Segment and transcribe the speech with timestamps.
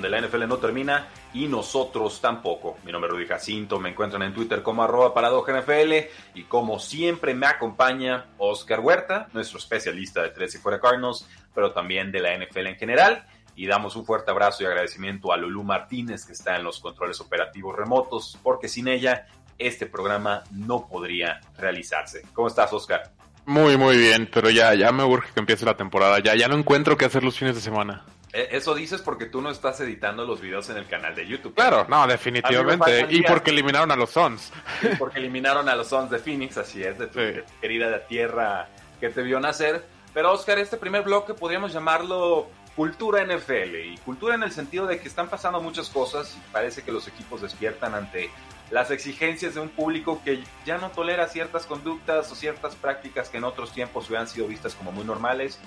[0.00, 2.78] Donde la NFL no termina y nosotros tampoco.
[2.84, 5.92] Mi nombre es Rudy Jacinto, me encuentran en Twitter como arroba NFL
[6.34, 11.72] y como siempre me acompaña Oscar Huerta, nuestro especialista de Tres y Fuera Cardinals, pero
[11.72, 13.26] también de la NFL en general.
[13.56, 17.20] Y damos un fuerte abrazo y agradecimiento a Lulú Martínez, que está en los controles
[17.20, 19.26] operativos remotos, porque sin ella
[19.58, 22.22] este programa no podría realizarse.
[22.32, 23.17] ¿Cómo estás, Oscar?
[23.48, 26.18] Muy, muy bien, pero ya, ya me urge que empiece la temporada.
[26.18, 28.04] Ya, ya no encuentro qué hacer los fines de semana.
[28.34, 31.54] Eh, eso dices porque tú no estás editando los videos en el canal de YouTube.
[31.54, 33.06] Claro, no, definitivamente.
[33.08, 34.52] Y porque eliminaron a los Suns.
[34.82, 37.20] Y porque eliminaron a los Suns de Phoenix, así es, de tu
[37.62, 38.68] querida tierra
[39.00, 39.82] que te vio nacer.
[40.12, 43.76] Pero Oscar, este primer bloque podríamos llamarlo cultura NFL.
[43.76, 47.08] Y cultura en el sentido de que están pasando muchas cosas y parece que los
[47.08, 48.28] equipos despiertan ante
[48.70, 53.38] las exigencias de un público que ya no tolera ciertas conductas o ciertas prácticas que
[53.38, 55.58] en otros tiempos hubieran sido vistas como muy normales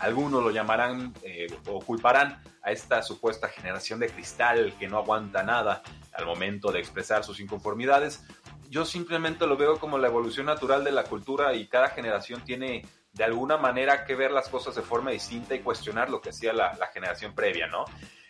[0.00, 5.42] algunos lo llamarán eh, o culparán a esta supuesta generación de cristal que no aguanta
[5.42, 5.82] nada
[6.12, 8.24] al momento de expresar sus inconformidades.
[8.68, 12.84] Yo simplemente lo veo como la evolución natural de la cultura y cada generación tiene
[13.12, 16.52] de alguna manera que ver las cosas de forma distinta y cuestionar lo que hacía
[16.52, 17.84] la, generación previa, ¿no?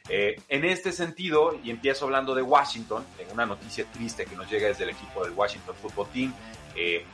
[0.08, 4.50] Eh, en este sentido, y empiezo hablando de Washington, en una noticia triste que nos
[4.50, 6.34] llega desde el equipo del Washington Football Team,
[6.74, 7.04] eh,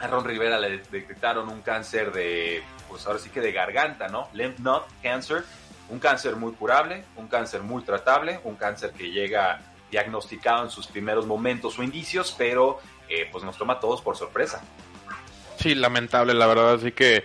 [0.00, 4.28] a Ron Rivera le detectaron un cáncer de, pues ahora sí que de garganta, ¿no?
[4.32, 5.44] Lymph node cancer,
[5.88, 10.86] un cáncer muy curable, un cáncer muy tratable, un cáncer que llega diagnosticado en sus
[10.86, 14.62] primeros momentos o indicios, pero eh, pues nos toma a todos por sorpresa.
[15.58, 17.24] Sí, lamentable, la verdad, así que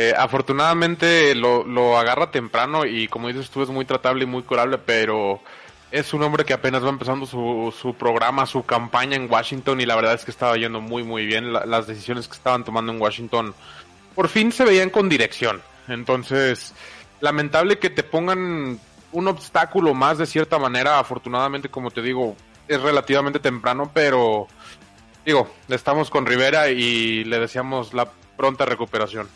[0.00, 4.78] eh, afortunadamente lo, agarra temprano y como dices tú es muy tratable y muy curable,
[4.78, 5.40] pero
[5.90, 9.86] es un hombre que apenas va empezando su, su programa, su campaña en Washington y
[9.86, 11.52] la verdad es que estaba yendo muy muy bien.
[11.52, 13.52] las decisiones que estaban tomando en Washington
[14.14, 15.62] por fin se veían con dirección.
[15.88, 16.74] Entonces,
[17.18, 18.78] lamentable que te pongan
[19.10, 21.00] un obstáculo más de cierta manera.
[21.00, 22.36] Afortunadamente, como te digo,
[22.68, 24.46] es relativamente temprano, pero
[25.26, 29.28] digo, estamos con Rivera y le deseamos la pronta recuperación.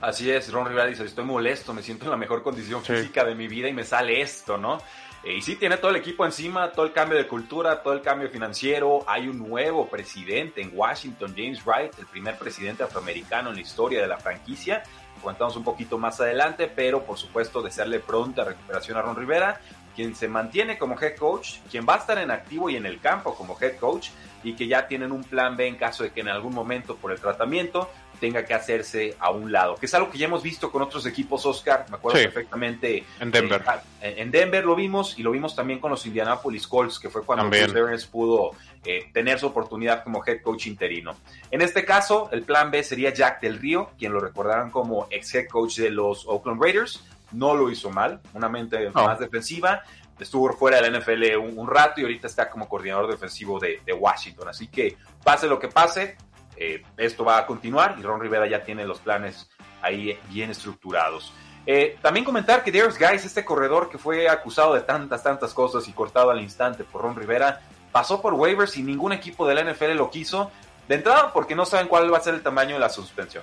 [0.00, 3.34] Así es, Ron Rivera dice, estoy molesto, me siento en la mejor condición física de
[3.34, 4.78] mi vida y me sale esto, ¿no?
[5.24, 8.02] Eh, y sí, tiene todo el equipo encima, todo el cambio de cultura, todo el
[8.02, 9.04] cambio financiero.
[9.08, 14.00] Hay un nuevo presidente en Washington, James Wright, el primer presidente afroamericano en la historia
[14.00, 14.82] de la franquicia.
[15.22, 19.60] Contamos un poquito más adelante, pero por supuesto desearle pronta recuperación a Ron Rivera,
[19.96, 23.00] quien se mantiene como head coach, quien va a estar en activo y en el
[23.00, 24.10] campo como head coach
[24.44, 27.10] y que ya tienen un plan B en caso de que en algún momento por
[27.10, 27.90] el tratamiento
[28.20, 31.06] tenga que hacerse a un lado, que es algo que ya hemos visto con otros
[31.06, 33.04] equipos, Oscar, me acuerdo perfectamente.
[33.20, 33.62] En Denver.
[34.00, 37.22] Eh, en Denver lo vimos y lo vimos también con los Indianapolis Colts, que fue
[37.22, 38.52] cuando Bruce pudo
[38.84, 41.16] eh, tener su oportunidad como head coach interino.
[41.50, 45.34] En este caso, el plan B sería Jack Del Río, quien lo recordarán como ex
[45.34, 47.04] head coach de los Oakland Raiders.
[47.32, 49.82] No lo hizo mal, una mente más defensiva.
[50.18, 54.48] Estuvo fuera del NFL un, rato y ahorita está como coordinador defensivo de, de Washington.
[54.48, 56.16] Así que pase lo que pase,
[56.56, 59.48] eh, esto va a continuar y Ron Rivera ya tiene los planes
[59.82, 61.32] ahí bien estructurados.
[61.66, 65.88] Eh, también comentar que Darius Guys, este corredor que fue acusado de tantas, tantas cosas
[65.88, 67.60] y cortado al instante por Ron Rivera,
[67.90, 70.50] pasó por waivers y ningún equipo de la NFL lo quiso.
[70.88, 73.42] De entrada, porque no saben cuál va a ser el tamaño de la suspensión.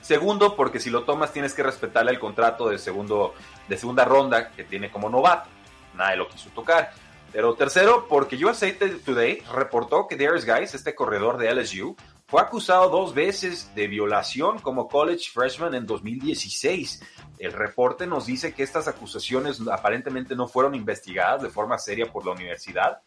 [0.00, 3.34] Segundo, porque si lo tomas tienes que respetarle el contrato de, segundo,
[3.68, 5.48] de segunda ronda que tiene como novato.
[5.94, 6.92] Nadie lo quiso tocar.
[7.32, 8.66] Pero tercero, porque USA
[9.04, 11.96] Today reportó que Darius Guys, este corredor de LSU,
[12.32, 17.02] fue acusado dos veces de violación como college freshman en 2016.
[17.38, 22.24] El reporte nos dice que estas acusaciones aparentemente no fueron investigadas de forma seria por
[22.24, 23.02] la universidad.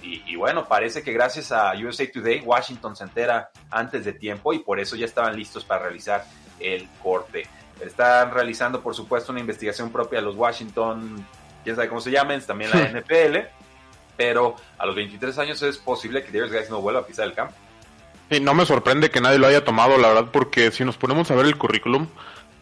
[0.00, 4.60] Y, bueno, parece que gracias a USA Today, Washington se entera antes de tiempo y
[4.60, 6.24] por eso ya estaban listos para realizar
[6.58, 7.42] el corte.
[7.84, 11.22] Están realizando, por supuesto, una investigación propia de los Washington,
[11.64, 13.40] quién sabe cómo se llamen, también la NFL,
[14.16, 17.34] pero a los 23 años es posible que Darius Guys no vuelva a pisar el
[17.34, 17.54] campo.
[18.30, 21.30] Y no me sorprende que nadie lo haya tomado, la verdad, porque si nos ponemos
[21.30, 22.06] a ver el currículum,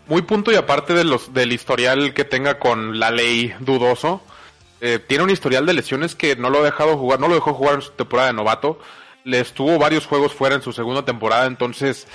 [0.06, 4.22] muy punto y aparte de los, del historial que tenga con la ley dudoso,
[4.80, 7.52] eh, tiene un historial de lesiones que no lo ha dejado jugar, no lo dejó
[7.52, 8.80] jugar en su temporada de novato.
[9.24, 12.06] Le estuvo varios juegos fuera en su segunda temporada, entonces,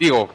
[0.00, 0.30] digo,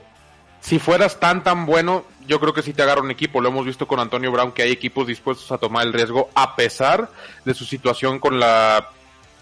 [0.61, 3.41] si fueras tan tan bueno, yo creo que si te agarra un equipo.
[3.41, 6.55] Lo hemos visto con Antonio Brown que hay equipos dispuestos a tomar el riesgo a
[6.55, 7.09] pesar
[7.45, 8.89] de su situación con la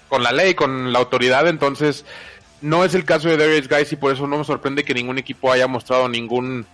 [0.08, 1.48] con la ley, con la autoridad.
[1.48, 2.06] Entonces,
[2.66, 5.20] no es el caso de Darius Guys y por eso no me sorprende que ningún
[5.20, 6.66] equipo haya mostrado ningún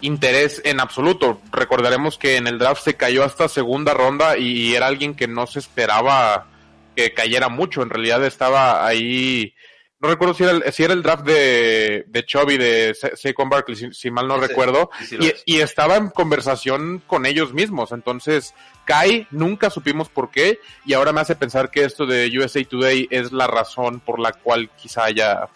[0.00, 1.40] interés en absoluto.
[1.52, 5.46] Recordaremos que en el draft se cayó hasta segunda ronda y era alguien que no
[5.46, 6.48] se esperaba
[6.96, 7.82] que cayera mucho.
[7.82, 9.54] En realidad estaba ahí.
[10.00, 13.92] No recuerdo si era el, si era el draft de, de Chubby, de Saquon Barkley,
[13.92, 14.90] si, mal no recuerdo.
[15.10, 17.92] y, y, estaba en conversación con ellos mismos.
[17.92, 18.54] Entonces,
[18.88, 20.60] cae, nunca supimos por qué.
[20.86, 24.32] Y ahora me hace pensar que esto de USA Today es la razón por la
[24.32, 25.46] cual quizá haya,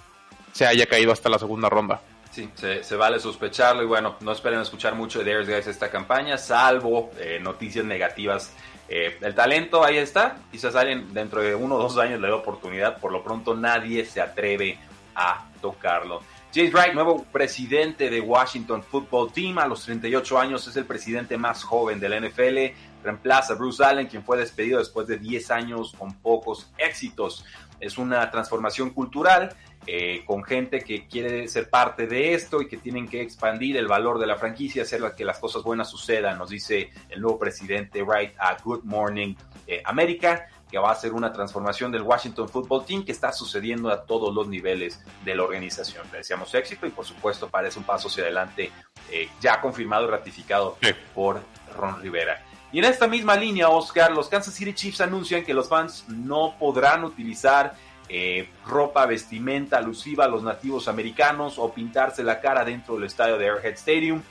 [0.52, 2.02] se haya caído hasta la segunda ronda.
[2.30, 6.36] Sí, se, vale sospecharlo y bueno, no esperen escuchar mucho de Darius Guys esta campaña,
[6.36, 8.52] salvo eh, noticias negativas.
[8.88, 12.36] Eh, el talento ahí está, quizás salen dentro de uno o dos años le da
[12.36, 14.78] oportunidad, por lo pronto nadie se atreve
[15.14, 16.22] a tocarlo.
[16.54, 21.38] James Wright, nuevo presidente de Washington Football Team, a los 38 años es el presidente
[21.38, 25.50] más joven de la NFL, reemplaza a Bruce Allen, quien fue despedido después de 10
[25.50, 27.44] años con pocos éxitos.
[27.80, 29.56] Es una transformación cultural
[29.86, 33.88] eh, con gente que quiere ser parte de esto y que tienen que expandir el
[33.88, 38.00] valor de la franquicia, hacer que las cosas buenas sucedan, nos dice el nuevo presidente
[38.02, 39.34] Wright a Good Morning
[39.66, 43.90] eh, America, que va a ser una transformación del Washington Football Team que está sucediendo
[43.90, 46.06] a todos los niveles de la organización.
[46.12, 48.70] Le deseamos éxito y por supuesto parece un paso hacia adelante
[49.10, 50.78] eh, ya confirmado y ratificado
[51.12, 51.42] por
[51.76, 52.40] Ron Rivera.
[52.72, 56.56] Y en esta misma línea, Oscar, los Kansas City Chiefs anuncian que los fans no
[56.58, 57.74] podrán utilizar
[58.08, 63.36] eh, ropa, vestimenta alusiva a los nativos americanos o pintarse la cara dentro del estadio
[63.36, 64.22] de Airhead Stadium.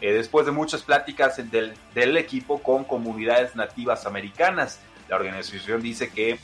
[0.00, 6.38] Eh, después de muchas pláticas del, equipo con comunidades nativas americanas, la organización dice que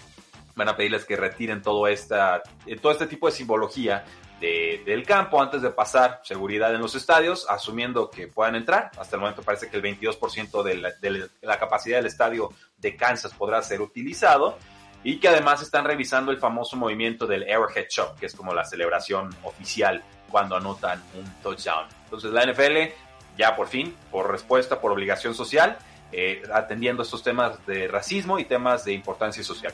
[0.54, 4.04] van a pedirles que retiren todo, esta, eh, todo este tipo de simbología
[4.40, 8.90] del campo antes de pasar seguridad en los estadios, asumiendo que puedan entrar.
[8.98, 13.62] Hasta el momento parece que el 22% de la capacidad del estadio de Kansas podrá
[13.62, 14.58] ser utilizado
[15.02, 18.64] y que además están revisando el famoso movimiento del Arrowhead Chop, que es como la
[18.64, 21.86] celebración oficial cuando anotan un touchdown.
[22.04, 22.92] Entonces la NFL
[23.38, 25.78] ya por fin, por respuesta, por obligación social,
[26.12, 29.72] eh, atendiendo estos temas de racismo y temas de importancia social.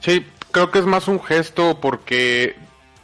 [0.00, 2.56] Sí, creo que es más un gesto porque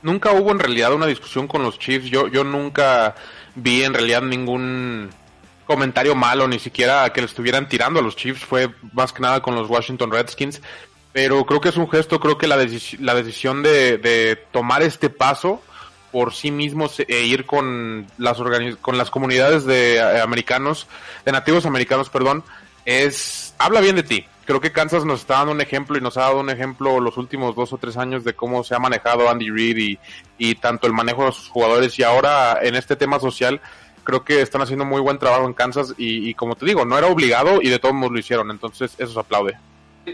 [0.03, 2.07] nunca hubo en realidad una discusión con los Chiefs.
[2.11, 3.15] Yo, yo nunca
[3.55, 5.11] vi en realidad ningún
[5.67, 8.45] comentario malo, ni siquiera que le estuvieran tirando a los Chiefs.
[8.45, 10.61] Fue más que nada con los Washington Redskins
[11.13, 15.63] pero creo que es un gesto, creo que la, la decisión de, tomar este paso
[16.13, 18.39] por sí mismos e ir con las
[18.81, 20.89] con las comunidades de eh, americanos,
[21.25, 22.43] de nativos americanos, perdón,
[22.85, 24.27] es habla bien de ti.
[24.51, 27.17] Creo que Kansas nos está dando un ejemplo y nos ha dado un ejemplo los
[27.19, 29.97] últimos dos o tres años de cómo se ha manejado Andy Reid
[30.39, 31.97] y, tanto el manejo de sus jugadores.
[32.01, 33.61] Y ahora en este tema social
[34.03, 36.99] creo que están haciendo muy buen trabajo en Kansas y, y como te digo, no
[36.99, 39.57] era obligado y de todos modos lo hicieron, entonces eso se aplaude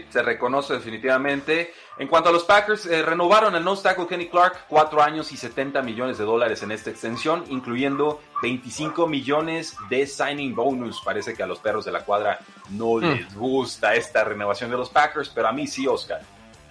[0.09, 1.73] se reconoce definitivamente.
[1.97, 5.37] En cuanto a los Packers, eh, renovaron el no tackle Kenny Clark, 4 años y
[5.37, 11.01] 70 millones de dólares en esta extensión, incluyendo 25 millones de signing bonus.
[11.03, 12.39] Parece que a los perros de la cuadra
[12.71, 13.03] no hmm.
[13.03, 16.21] les gusta esta renovación de los Packers, pero a mí sí, Oscar.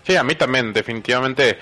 [0.05, 1.59] Sí, a mí también, definitivamente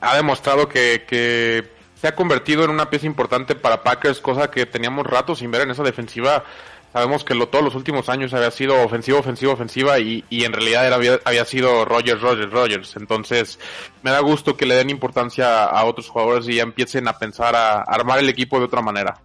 [0.00, 4.66] ha demostrado que, que se ha convertido en una pieza importante para Packers, cosa que
[4.66, 6.44] teníamos rato sin ver en esa defensiva
[6.92, 10.52] Sabemos que lo, todos los últimos años había sido ofensiva, ofensiva, ofensiva y, y en
[10.52, 12.96] realidad era, había, había, sido Rogers, Rogers, Rogers.
[12.96, 13.58] Entonces
[14.02, 17.56] me da gusto que le den importancia a otros jugadores y ya empiecen a pensar
[17.56, 19.22] a armar el equipo de otra manera.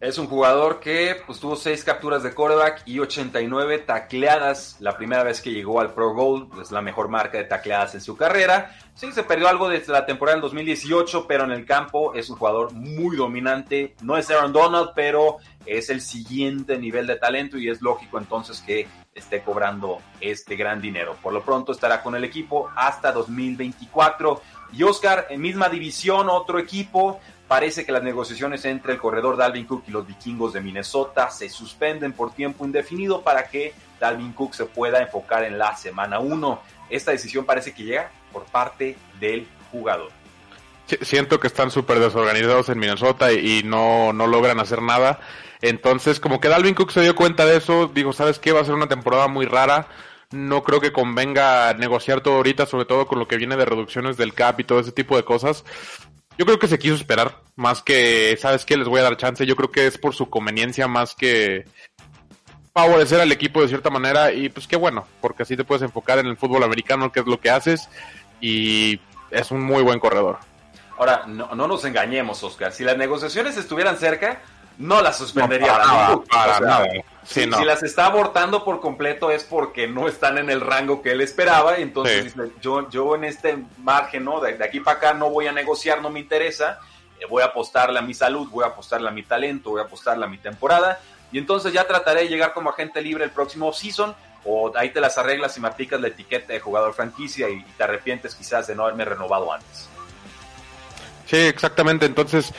[0.00, 5.22] Es un jugador que pues, tuvo 6 capturas de quarterback y 89 tacleadas la primera
[5.22, 6.48] vez que llegó al Pro Bowl.
[6.58, 8.74] Es la mejor marca de tacleadas en su carrera.
[8.94, 12.36] Sí, se perdió algo desde la temporada del 2018, pero en el campo es un
[12.36, 13.94] jugador muy dominante.
[14.00, 15.36] No es Aaron Donald, pero
[15.66, 20.80] es el siguiente nivel de talento y es lógico entonces que esté cobrando este gran
[20.80, 21.16] dinero.
[21.22, 24.40] Por lo pronto estará con el equipo hasta 2024.
[24.72, 29.66] Y Oscar, en misma división, otro equipo Parece que las negociaciones entre el corredor Dalvin
[29.66, 34.54] Cook y los vikingos de Minnesota se suspenden por tiempo indefinido para que Dalvin Cook
[34.54, 36.62] se pueda enfocar en la semana 1.
[36.90, 40.12] Esta decisión parece que llega por parte del jugador.
[41.02, 45.18] Siento que están súper desorganizados en Minnesota y, no, no logran hacer nada.
[45.62, 48.52] Entonces, como que Dalvin Cook se dio cuenta de eso, digo, ¿sabes qué?
[48.52, 49.88] Va a ser una temporada muy rara.
[50.30, 54.16] No creo que convenga negociar todo ahorita, sobre todo con lo que viene de reducciones
[54.16, 55.64] del cap y todo ese tipo de cosas.
[56.38, 58.76] Yo creo que se quiso esperar, más que, ¿sabes qué?
[58.76, 59.44] Les voy a dar chance.
[59.44, 61.64] Yo creo que es por su conveniencia más que
[62.72, 64.32] favorecer al equipo de cierta manera.
[64.32, 67.26] Y pues qué bueno, porque así te puedes enfocar en el fútbol americano, que es
[67.26, 67.90] lo que haces.
[68.40, 69.00] Y
[69.30, 70.38] es un muy buen corredor.
[70.96, 72.72] Ahora, no nos engañemos, Oscar.
[72.72, 74.42] Si las negociaciones estuvieran cerca,
[74.80, 75.78] no las suspendería.
[77.22, 81.20] Si, las está abortando por completo es porque no están en el rango que él
[81.20, 81.76] esperaba.
[81.76, 84.40] Entonces, yo, yo en este margen, ¿no?
[84.40, 86.80] De, aquí para acá no voy a negociar, no me interesa.
[87.20, 89.84] Eh, voy a apostarle a mi salud, voy a apostarle a mi talento, voy a
[89.84, 90.98] apostarle a mi temporada.
[91.30, 94.14] Y entonces ya trataré de llegar como agente libre el próximo season.
[94.46, 97.84] O ahí te las arreglas y me aplicas la etiqueta de jugador franquicia y te
[97.84, 99.90] arrepientes quizás de no haberme renovado antes.
[101.26, 102.06] Sí, exactamente.
[102.06, 102.52] Entonces,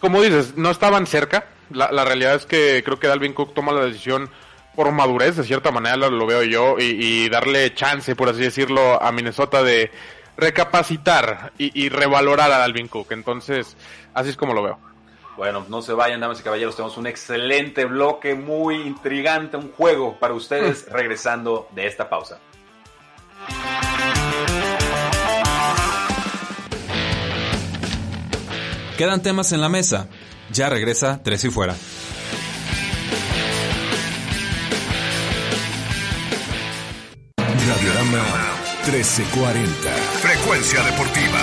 [0.00, 1.46] como dices, no estaban cerca.
[1.70, 4.30] La, realidad es que creo que Dalvin Cook toma la decisión
[4.74, 9.12] por madurez, de cierta manera lo, veo yo, y, darle chance, por así decirlo, a
[9.12, 9.90] Minnesota de
[10.36, 13.12] recapacitar y, revalorar a Dalvin Cook.
[13.12, 13.76] Entonces,
[14.14, 14.78] así es como lo veo.
[15.36, 20.18] Bueno, no se vayan, damas y caballeros, tenemos un excelente bloque, muy intrigante, un juego
[20.18, 20.92] para ustedes mm.
[20.92, 22.40] regresando de esta pausa.
[28.98, 30.08] Quedan temas en la mesa.
[30.52, 31.76] Ya regresa Tres y Fuera.
[37.36, 38.24] Radiorama
[38.86, 39.90] 1340.
[40.20, 41.38] Frecuencia deportiva.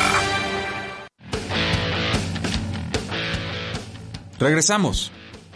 [4.37, 5.13] Regresamos.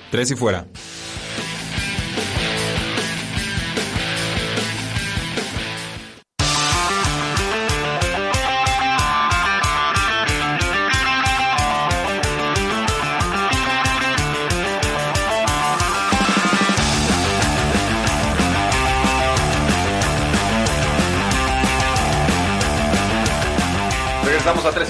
[0.09, 0.67] Tres y Fuera.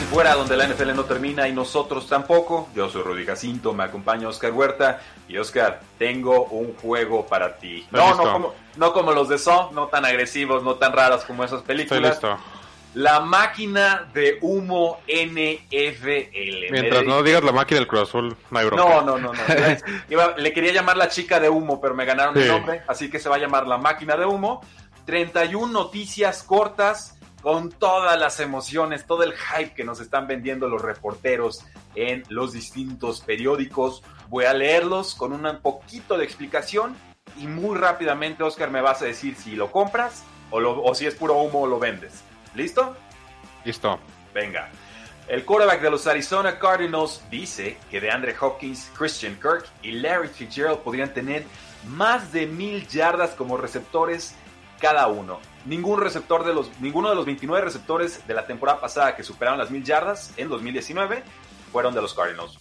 [0.10, 2.68] Fuera, donde la NFL no termina y nosotros tampoco.
[2.74, 5.01] Yo soy Rudy Jacinto, me acompaña Oscar Huerta.
[5.28, 7.86] Y Oscar, tengo un juego para ti.
[7.92, 11.44] No, no como, no como, los de Saw, no tan agresivos, no tan raros como
[11.44, 12.20] esas películas.
[12.96, 16.72] La máquina de humo NFL.
[16.72, 19.32] Mientras no digas la máquina del Cruz Azul, no hay No, no, no.
[20.38, 23.30] le quería llamar la chica de humo, pero me ganaron el nombre, así que se
[23.30, 24.62] va a llamar la máquina de humo.
[25.06, 30.81] 31 noticias cortas con todas las emociones, todo el hype que nos están vendiendo los
[30.81, 31.65] reporteros
[31.96, 34.03] en los distintos periódicos.
[34.27, 36.96] Voy a leerlos con un poquito de explicación
[37.38, 41.15] y muy rápidamente, Oscar, me vas a decir si lo compras o, o si es
[41.15, 42.24] puro humo o lo vendes.
[42.55, 42.96] ¿Listo?
[43.63, 44.00] Listo.
[44.34, 44.69] Venga.
[45.27, 50.27] El quarterback de los Arizona Cardinals dice que de Andre Hopkins, Christian Kirk y Larry
[50.27, 51.43] Fitzgerald podrían tener
[51.88, 54.36] más de mil yardas como receptores
[54.79, 55.39] cada uno.
[55.65, 59.59] Ningún receptor de los, ninguno de los 29 receptores de la temporada pasada que superaron
[59.59, 61.24] las mil yardas en 2019
[61.71, 62.57] fueron de los Cardinals.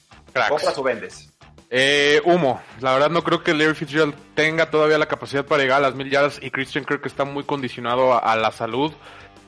[0.48, 1.32] ¿Compras o vendes?
[1.70, 2.62] Eh, humo.
[2.80, 5.94] La verdad no creo que Larry Fitzgerald tenga todavía la capacidad para llegar a las
[5.94, 8.92] mil yardas y Christian Kirk está muy condicionado a, la salud.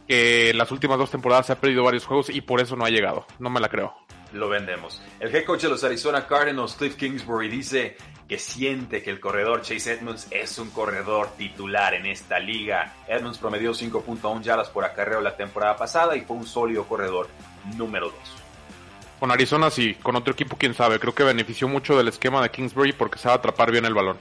[0.07, 2.91] Que las últimas dos temporadas se ha perdido varios juegos y por eso no ha
[2.91, 3.27] llegado.
[3.39, 3.95] No me la creo.
[4.33, 5.03] Lo vendemos.
[5.19, 7.97] El head coach de los Arizona Cardinals, Cliff Kingsbury, dice
[8.29, 12.95] que siente que el corredor Chase Edmonds es un corredor titular en esta liga.
[13.09, 17.29] Edmonds promedió 5.1 yardas por acarreo la temporada pasada y fue un sólido corredor
[17.77, 18.15] número 2.
[19.19, 21.01] Con Arizona sí, con otro equipo quién sabe.
[21.01, 24.17] Creo que benefició mucho del esquema de Kingsbury porque a atrapar bien el balón.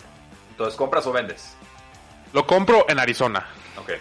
[0.51, 1.56] Entonces, ¿compras o vendes?
[2.34, 3.46] Lo compro en Arizona.
[3.78, 3.92] Ok,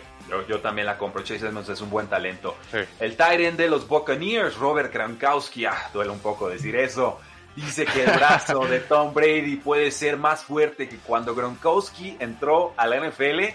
[0.49, 1.23] yo, también la compro.
[1.23, 2.57] Chase Edmonds es un buen talento.
[3.01, 7.19] El tight de los Buccaneers, Robert Gronkowski, ah, duele un poco decir eso
[7.59, 12.73] Dice que el brazo de Tom Brady puede ser más fuerte que cuando Gronkowski entró
[12.77, 13.47] a la NFL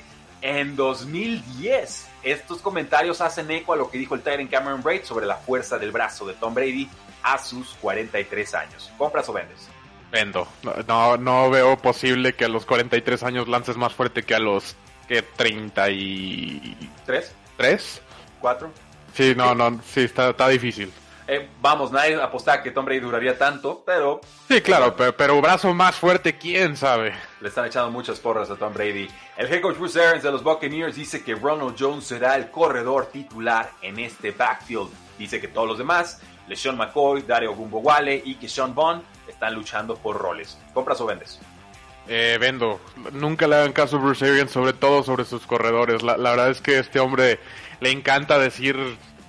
[0.41, 2.09] en 2010.
[2.21, 5.77] Estos comentarios hacen eco a lo que dijo el Tyrant Cameron Braid sobre la fuerza
[5.77, 6.89] del brazo de Tom Brady
[7.23, 8.91] a sus 43 años.
[8.97, 9.69] ¿Compras o vendes?
[10.11, 10.49] Vendo.
[10.85, 14.75] No, no veo posible que a los 43 años lances más fuerte que a los
[15.07, 17.35] que 33.
[17.57, 18.01] ¿Tres?
[18.39, 18.71] ¿Cuatro?
[19.13, 20.91] Sí, no, no, sí, está, está difícil.
[21.25, 24.19] Eh, vamos, nadie apostaba que Tom Brady duraría tanto, pero...
[24.49, 27.13] Sí, claro, pero, brazo más fuerte, quién sabe.
[27.39, 29.07] Le están echando muchas porras a Tom Brady.
[29.37, 33.07] El head coach Bruce Arians de los Buccaneers dice que Ronald Jones será el corredor
[33.07, 34.89] titular en este backfield.
[35.17, 39.95] Dice que todos los demás, LeSean McCoy, Dario Gumbowale y que Sean Vaughn están luchando
[39.95, 40.57] por roles.
[40.73, 41.39] ¿Compras o vendes?
[42.07, 42.79] Eh, vendo.
[43.13, 46.03] Nunca le hagan caso a Bruce Arians, sobre todo sobre sus corredores.
[46.03, 47.39] La, la verdad es que este hombre
[47.79, 48.77] le encanta decir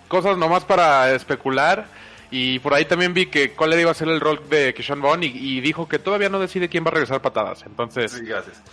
[0.09, 1.87] cosas nomás para especular.
[2.31, 5.23] Y por ahí también vi que Collier iba a ser el rol de Kishon Vaughn
[5.23, 7.63] y, y dijo que todavía no decide quién va a regresar patadas.
[7.65, 8.25] Entonces, Sí,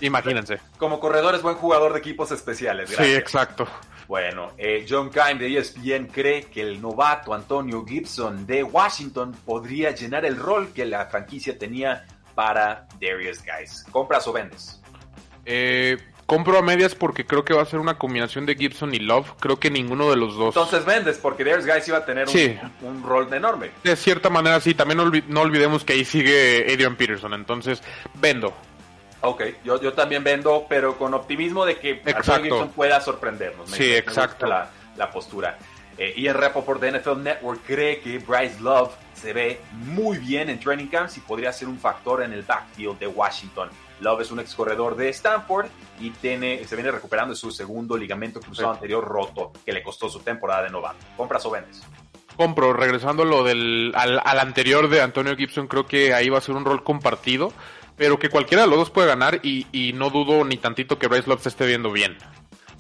[0.05, 0.58] imagínense.
[0.79, 2.89] Como corredor es buen jugador de equipos especiales.
[2.89, 3.17] Sí, Gracias.
[3.20, 3.67] exacto.
[4.08, 9.91] Bueno, eh, John Kime de ESPN cree que el novato Antonio Gibson de Washington podría
[9.91, 13.85] llenar el rol que la franquicia tenía para Darius Guys.
[13.91, 14.81] ¿Compras o vendes?
[15.45, 19.00] Eh, compro a medias porque creo que va a ser una combinación de Gibson y
[19.00, 19.33] Love.
[19.39, 20.55] Creo que ninguno de los dos.
[20.55, 22.57] Entonces vendes, porque Darius Guys iba a tener un, Sí.
[22.81, 23.71] un rol enorme.
[23.83, 24.73] De cierta manera, sí.
[24.73, 24.97] También
[25.27, 27.33] no olvidemos que ahí sigue Adrian Peterson.
[27.33, 27.81] Entonces,
[28.15, 28.53] vendo.
[29.23, 33.69] Ok, yo, yo también vendo, pero con optimismo de que Gibson pueda sorprendernos.
[33.69, 34.47] Me- Sí, exacto.
[34.47, 35.57] La, la postura.
[36.03, 40.60] Eh, Ian Rappaport de NFL Network cree que Bryce Love se ve muy bien en
[40.60, 43.70] training camps y podría ser un factor en el backfield de Washington.
[44.00, 45.67] Love es un ex corredor de Stanford
[46.00, 48.77] y tiene, se viene recuperando de su segundo ligamento cruzado Sí.
[48.77, 50.98] anterior roto que le costó su temporada de novato.
[51.15, 51.84] ¿Compras o vendes?
[52.36, 56.39] Compro, regresando a lo del, al, al anterior de Antonio Gibson, creo que ahí va
[56.39, 57.53] a ser un rol compartido,
[57.96, 61.05] pero que cualquiera de los dos puede ganar y, y no dudo ni tantito que
[61.05, 62.17] Bryce Love se esté viendo bien.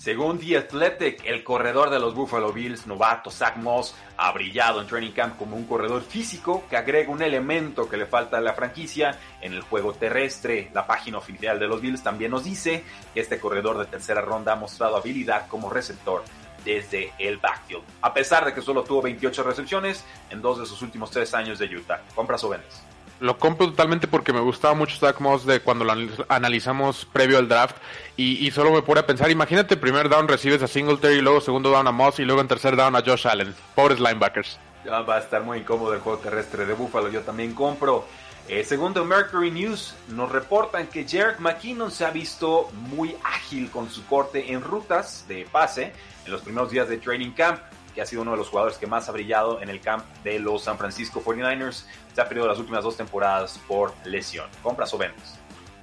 [0.01, 4.87] Según The Athletic, el corredor de los Buffalo Bills, novato Zach Moss, ha brillado en
[4.87, 8.53] training camp como un corredor físico que agrega un elemento que le falta a la
[8.53, 10.71] franquicia en el juego terrestre.
[10.73, 14.53] La página oficial de los Bills también nos dice que este corredor de tercera ronda
[14.53, 16.23] ha mostrado habilidad como receptor
[16.65, 20.81] desde el backfield, a pesar de que solo tuvo 28 recepciones en dos de sus
[20.81, 22.01] últimos tres años de Utah.
[22.15, 22.81] ¿Compras o vendes?
[23.21, 27.37] Lo compro totalmente porque me gustaba mucho Zach Moss de cuando lo analiz- analizamos previo
[27.37, 27.77] al draft
[28.17, 31.69] y, y solo me pone a pensar, imagínate primer down recibes a Singletary, luego segundo
[31.69, 33.53] down a Moss y luego en tercer down a Josh Allen.
[33.75, 34.57] Pobres linebackers.
[34.83, 37.09] Ya va a estar muy incómodo el juego terrestre de Buffalo.
[37.09, 38.05] Yo también compro.
[38.49, 43.87] Eh, segundo Mercury News, nos reportan que Jarek McKinnon se ha visto muy ágil con
[43.91, 45.93] su corte en rutas de pase
[46.25, 47.59] en los primeros días de training camp,
[47.93, 50.39] que ha sido uno de los jugadores que más ha brillado en el camp de
[50.39, 51.85] los San Francisco 49ers.
[52.13, 54.47] Se ha perdido las últimas dos temporadas por lesión.
[54.61, 55.37] ¿Compras o vendes?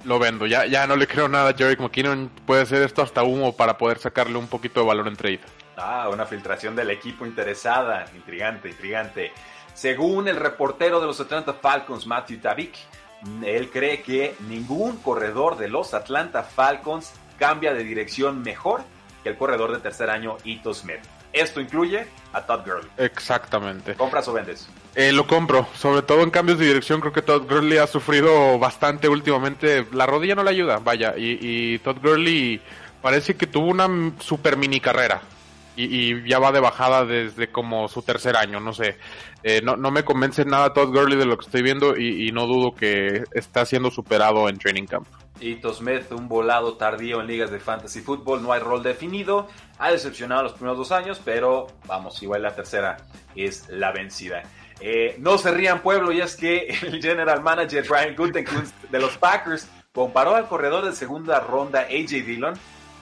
[0.05, 2.29] Lo vendo, ya, ya no le creo nada a Jarek McKinnon.
[2.45, 5.41] Puede ser esto hasta humo para poder sacarle un poquito de valor en trade.
[5.75, 8.05] Ah, una filtración del equipo interesada.
[8.15, 9.31] Intrigante, intrigante.
[9.73, 12.75] Según el reportero de los Atlanta Falcons, Matthew Tavik,
[13.43, 18.81] él cree que ningún corredor de los Atlanta Falcons cambia de dirección mejor
[19.23, 20.99] que el corredor de tercer año Ito Smith.
[21.31, 22.89] Esto incluye a Todd Gurley.
[22.97, 23.93] Exactamente.
[23.95, 24.67] ¿Compras o vendes?
[24.95, 26.99] Eh, lo compro, sobre todo en cambios de dirección.
[26.99, 29.85] Creo que Todd Gurley ha sufrido bastante últimamente.
[29.91, 31.13] La rodilla no le ayuda, vaya.
[31.17, 32.61] Y, y Todd Gurley
[33.01, 33.87] parece que tuvo una
[34.19, 35.21] super mini carrera.
[35.75, 38.97] Y, y ya va de bajada desde como su tercer año, no sé.
[39.43, 42.31] Eh, no, no me convence nada Todd Gurley de lo que estoy viendo y, y
[42.31, 45.07] no dudo que está siendo superado en training camp.
[45.39, 49.47] Ito Smith, un volado tardío en ligas de fantasy fútbol, no hay rol definido,
[49.77, 52.97] ha decepcionado los primeros dos años, pero vamos, igual la tercera
[53.35, 54.43] es la vencida.
[54.81, 59.17] Eh, no se rían pueblo, y es que el general manager Brian Gutekunst de los
[59.17, 62.53] Packers comparó al corredor de segunda ronda AJ Dillon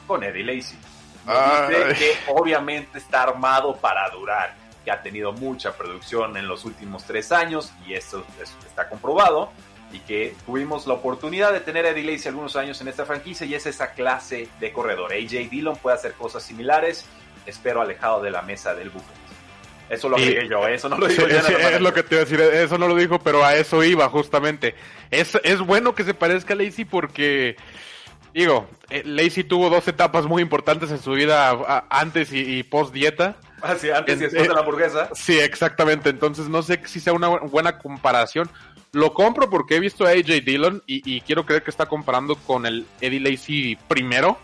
[0.07, 0.77] con Eddie Lacy.
[1.67, 7.03] Dice que obviamente está armado para durar, que ha tenido mucha producción en los últimos
[7.03, 9.51] tres años y esto es- está comprobado
[9.93, 13.45] y que tuvimos la oportunidad de tener a Eddie Lacy algunos años en esta franquicia
[13.47, 15.13] y es esa clase de corredor.
[15.13, 17.05] AJ Dillon puede hacer cosas similares,
[17.45, 19.15] espero alejado de la mesa del buffet.
[19.89, 20.25] Eso lo Sí.
[20.27, 20.75] dije yo, ¿eh?
[20.75, 22.95] eso no lo Sí, sí, es lo que te iba a decir, eso no lo
[22.95, 24.75] dijo, pero a eso iba justamente.
[25.11, 27.55] Es, es bueno que se parezca a Lacey porque,
[28.33, 32.93] digo, eh, Lacey tuvo dos etapas muy importantes en su vida antes y, y post
[32.93, 33.37] dieta.
[33.61, 35.09] Así, antes y Eh, después de la hamburguesa.
[35.15, 38.49] Sí, exactamente, entonces no sé si sea una bu- buena comparación.
[38.93, 42.35] Lo compro porque he visto a AJ Dillon y, y quiero creer que está comparando
[42.35, 44.37] con el Eddie Lacey primero.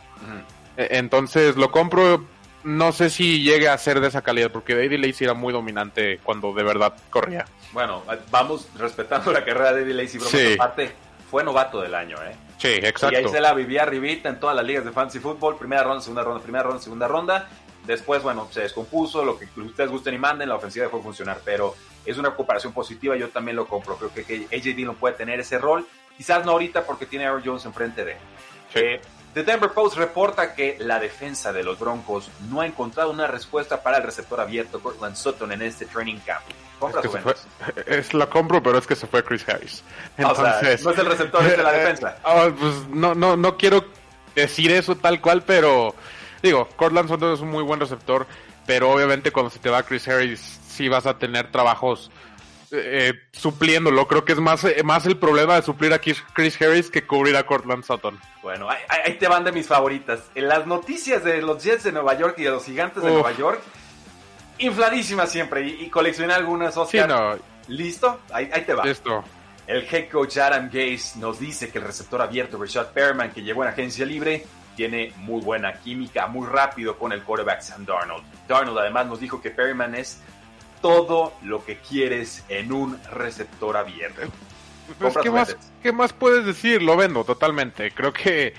[0.77, 2.25] Eh, Entonces lo compro.
[2.63, 6.19] No sé si llegue a ser de esa calidad, porque Eddie Lacy era muy dominante
[6.23, 7.45] cuando de verdad corría.
[7.73, 10.53] Bueno, vamos respetando la carrera de Eddie Lacy, bromas Sí.
[10.53, 10.91] aparte,
[11.29, 12.33] fue novato del año, ¿eh?
[12.57, 13.27] Sí, Y ahí exacto.
[13.27, 16.41] se la vivía arribita en todas las ligas de fantasy fútbol, primera ronda, segunda ronda,
[16.41, 17.49] primera ronda, segunda ronda.
[17.85, 21.41] Después, bueno, se descompuso, lo que ustedes gusten y manden, la ofensiva dejó de funcionar,
[21.43, 23.95] pero es una comparación positiva, yo también lo compro.
[23.95, 25.85] Creo que, que AJ Dillon puede tener ese rol,
[26.17, 28.17] quizás no ahorita porque tiene a Aaron Jones enfrente de él.
[28.73, 28.79] Sí.
[28.79, 29.01] Eh,
[29.33, 33.81] The Denver Post reporta que la defensa de los Broncos no ha encontrado una respuesta
[33.81, 36.43] para el receptor abierto Cortland Sutton en este training camp.
[36.47, 37.35] Es, ¿Compras que fue,
[37.87, 39.83] es la compro, pero es que se fue Chris Harris.
[40.19, 42.17] O sea, Entonces, no es el receptor, es de la defensa.
[42.23, 43.85] Ah, pues no, no, no quiero
[44.35, 45.95] decir eso tal cual, pero
[46.43, 48.27] digo, Cortland Sutton es un muy buen receptor,
[48.67, 52.11] pero obviamente cuando se te va Chris Harris, sí vas a tener trabajos
[52.71, 54.07] eh, supliéndolo.
[54.07, 57.37] Creo que es más, eh, más el problema de suplir a Chris Harris que cubrir
[57.37, 58.19] a Cortland Sutton.
[58.41, 60.23] Bueno, ahí, te van de mis favoritas.
[60.33, 63.31] En las noticias de los Jets de Nueva York y de los Gigantes de Nueva
[63.33, 63.61] York,
[64.57, 65.67] infladísimas siempre.
[65.67, 67.37] Y, coleccioné algunas, Oscar.
[67.67, 68.19] ¿Listo?
[68.31, 68.83] Ahí, te va.
[68.83, 69.23] Listo.
[69.65, 73.63] El head coach Adam Gase nos dice que el receptor abierto Richard Perman, que llegó
[73.63, 78.23] en agencia libre, tiene muy buena química, muy rápido con el quarterback Sam Darnold.
[78.47, 80.19] Darnold además nos dijo que Perryman es
[80.83, 84.21] todo lo que quieres en un receptor abierto.
[84.99, 86.83] Pues, ¿qué, más, ¿qué, más, puedes decir?
[86.83, 87.91] Lo vendo totalmente.
[87.91, 88.53] Creo que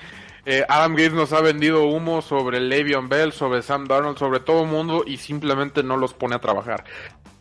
[0.47, 4.63] eh, Adam Gates nos ha vendido humo sobre Le'Veon Bell, sobre Sam Darnold, sobre todo
[4.63, 6.85] el mundo y simplemente no los pone a trabajar.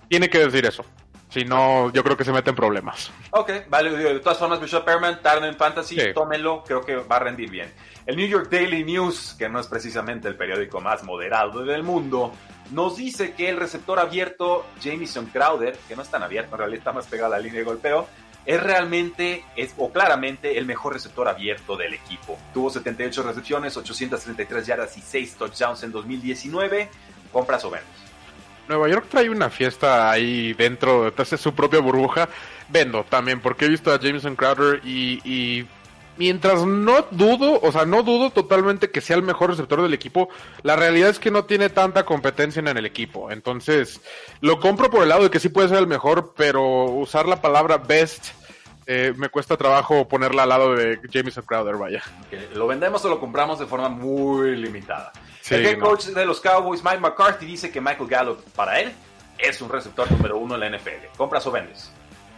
[0.09, 0.83] Tiene que decir eso.
[1.29, 3.09] Si no, yo creo que se mete en problemas.
[3.31, 3.89] Ok, vale.
[3.89, 6.61] De todas formas, Bishop Perman, tarde en Fantasy, tómenlo.
[6.67, 7.73] Creo que va a rendir bien.
[8.05, 12.33] El New York Daily News, que no es precisamente el periódico más moderado del mundo,
[12.71, 16.79] nos dice que el receptor abierto Jamison Crowder, que no es tan abierto, en realidad
[16.79, 18.07] está más pegado a la línea de golpeo,
[18.45, 22.37] es realmente, es, o claramente, el mejor receptor abierto del equipo.
[22.53, 26.89] Tuvo 78 recepciones, 833 yardas y 6 touchdowns en 2019.
[27.31, 27.87] Compras o vendes.
[28.67, 32.29] Nueva York trae una fiesta ahí dentro, de su propia burbuja.
[32.69, 35.65] Vendo también, porque he visto a Jameson Crowder y,
[36.17, 40.29] mientras no dudo, o sea, no dudo totalmente que sea el mejor receptor del equipo,
[40.61, 43.31] la realidad es que no tiene tanta competencia en el equipo.
[43.31, 44.01] Entonces,
[44.41, 47.41] lo compro por el lado de que sí puede ser el mejor, pero usar la
[47.41, 48.27] palabra best
[48.85, 52.03] eh, me cuesta trabajo ponerla al lado de Jameson Crowder, vaya.
[52.53, 55.13] Lo vendemos o lo compramos de forma muy limitada
[55.49, 58.91] el head coach de los Cowboys, Mike McCarthy, dice que Michael Gallup, para él,
[59.37, 61.17] es un receptor número uno en la NFL.
[61.17, 61.91] ¿Compras o vendes?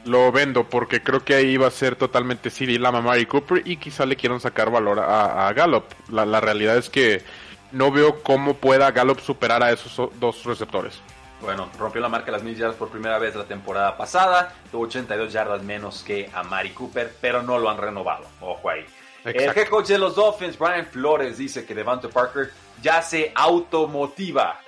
[0.05, 3.77] Lo vendo porque creo que ahí va a ser totalmente CD Lama, Mari Cooper y
[3.77, 5.85] quizá le quieran sacar valor a, Gallup.
[6.09, 7.23] La, realidad es que
[7.71, 11.01] no veo cómo pueda Gallup superar a esos dos receptores.
[11.41, 14.83] Bueno, rompió la marca de las mil yardas por primera vez la temporada pasada, tuvo
[14.83, 18.25] 82 yardas menos que a Mari Cooper, pero no lo han renovado.
[18.41, 18.85] Ojo ahí.
[19.25, 24.59] El head coach de los Dolphins, Brian Flores, dice que Devante Parker ya se automotiva.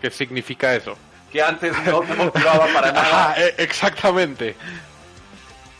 [0.00, 0.96] ¿Qué significa eso?
[1.34, 3.34] Que antes no motivaba para nada.
[3.36, 4.54] E, exactamente.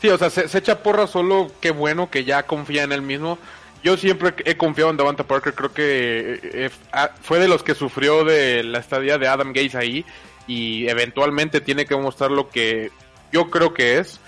[0.01, 3.39] Sí, o sea, se, echa porra solo, qué bueno que ya confía en él mismo.
[3.81, 7.63] Yo siempre he confiado en Devante Parker, creo que eh, eh, ah, fue de los
[7.63, 10.03] que sufrió de la estadía de Adam Gates ahí
[10.45, 12.91] y eventualmente tiene que mostrar lo que
[13.31, 14.19] yo creo que es.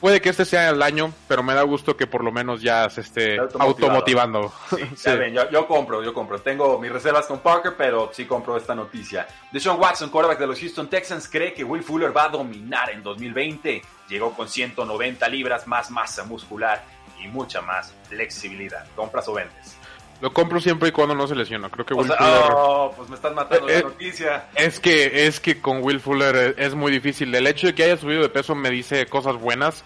[0.00, 2.88] Puede que este sea el año, pero me da gusto que por lo menos ya
[2.88, 4.50] se esté automotivando.
[4.96, 5.10] Sí,
[5.52, 6.40] yo, compro, yo compro.
[6.40, 9.28] Tengo mis reservas con Parker, pero sí compro esta noticia.
[9.52, 13.02] Deshaun Watson, quarterback de los Houston Texans, cree que Will Fuller va a dominar en
[13.02, 13.82] 2020.
[14.08, 16.82] Llegó con 190 libras, más masa muscular
[17.22, 18.86] y mucha más flexibilidad.
[18.96, 19.79] ¿Compras o vendes?
[20.20, 21.70] Lo compro siempre y cuando no se lesiona.
[21.70, 22.52] Creo que Will Fuller.
[22.52, 24.48] Oh, pues me estás matando la eh, noticia.
[24.54, 27.34] Es que, es que con Will Fuller es muy difícil.
[27.34, 29.82] El hecho de que haya subido de peso me dice cosas buenas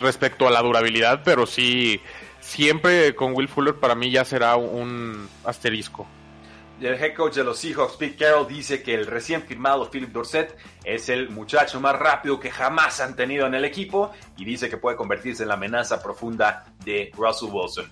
[0.00, 2.00] respecto a la durabilidad, pero sí,
[2.40, 6.06] siempre con Will Fuller para mí ya será un asterisco.
[6.80, 10.56] el head coach de los Seahawks, Pete Carroll, dice que el recién firmado Philip Dorset
[10.84, 14.76] es el muchacho más rápido que jamás han tenido en el equipo y dice que
[14.76, 17.90] puede convertirse en la amenaza profunda de Russell Wilson.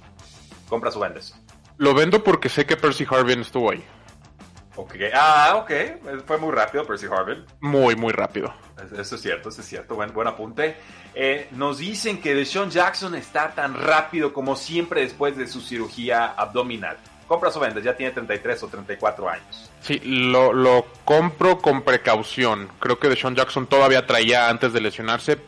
[0.68, 1.34] ¿Compras o vendes?
[1.78, 3.84] Lo vendo porque sé que Percy Harvin estuvo ahí.
[4.76, 5.10] Okay.
[5.14, 5.70] Ah, ok.
[6.26, 7.44] Fue muy rápido Percy Harvin.
[7.60, 8.52] Muy, muy rápido.
[8.98, 9.94] Eso es cierto, eso es cierto.
[9.94, 10.76] Buen, buen apunte.
[11.14, 16.26] Eh, nos dicen que Deshaun Jackson está tan rápido como siempre después de su cirugía
[16.26, 16.98] abdominal.
[17.26, 17.82] ¿Compras o vendes?
[17.82, 19.70] Ya tiene 33 o 34 años.
[19.80, 22.68] Sí, lo, lo compro con precaución.
[22.78, 25.38] Creo que Deshaun Jackson todavía traía antes de lesionarse,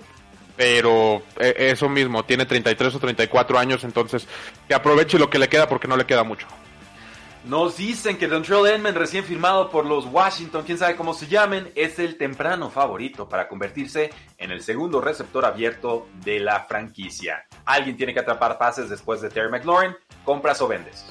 [0.58, 4.26] pero eh, eso mismo, tiene 33 o 34 años, entonces
[4.66, 6.48] que aproveche lo que le queda porque no le queda mucho.
[7.44, 11.70] Nos dicen que Dontrell Edmond, recién firmado por los Washington, quién sabe cómo se llamen,
[11.76, 17.46] es el temprano favorito para convertirse en el segundo receptor abierto de la franquicia.
[17.64, 19.94] Alguien tiene que atrapar pases después de Terry McLaurin.
[20.24, 21.06] ¿Compras o vendes?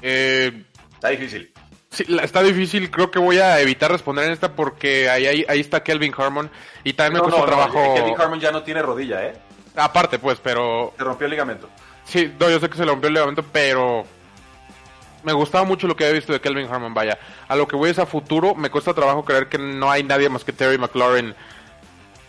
[0.00, 1.52] Eh, Está difícil.
[1.92, 2.90] Sí, está difícil.
[2.90, 6.50] Creo que voy a evitar responder en esta porque ahí, ahí, está Kelvin Harmon.
[6.84, 7.94] Y también me no, trabajo.
[7.94, 9.34] Kelvin Harmon ya no tiene rodilla, ¿eh?
[9.76, 10.94] Aparte, pues, pero.
[10.96, 11.68] Se rompió el ligamento.
[12.04, 14.04] Sí, no, yo sé que se le rompió el ligamento, pero.
[15.22, 17.18] Me gustaba mucho lo que había visto de Kelvin Harmon, vaya.
[17.46, 20.28] A lo que voy es a futuro, me cuesta trabajo creer que no hay nadie
[20.28, 21.34] más que Terry McLaurin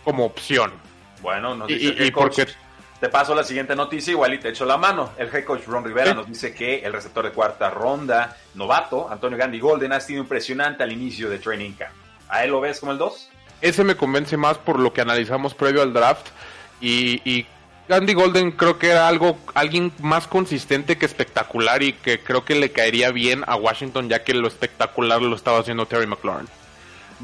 [0.04, 0.72] como opción.
[1.20, 2.46] Bueno, nos dice y, y porque
[3.04, 5.12] te paso la siguiente noticia, igual y te echo la mano.
[5.18, 9.36] El head coach Ron Rivera nos dice que el receptor de cuarta ronda, novato, Antonio
[9.36, 11.92] Gandhi Golden, ha sido impresionante al inicio de Training Camp.
[12.30, 13.28] ¿A él lo ves como el 2?
[13.60, 16.28] Ese me convence más por lo que analizamos previo al draft.
[16.80, 17.46] Y, y
[17.90, 22.54] Gandhi Golden creo que era algo, alguien más consistente que espectacular y que creo que
[22.54, 26.48] le caería bien a Washington ya que lo espectacular lo estaba haciendo Terry McLaurin.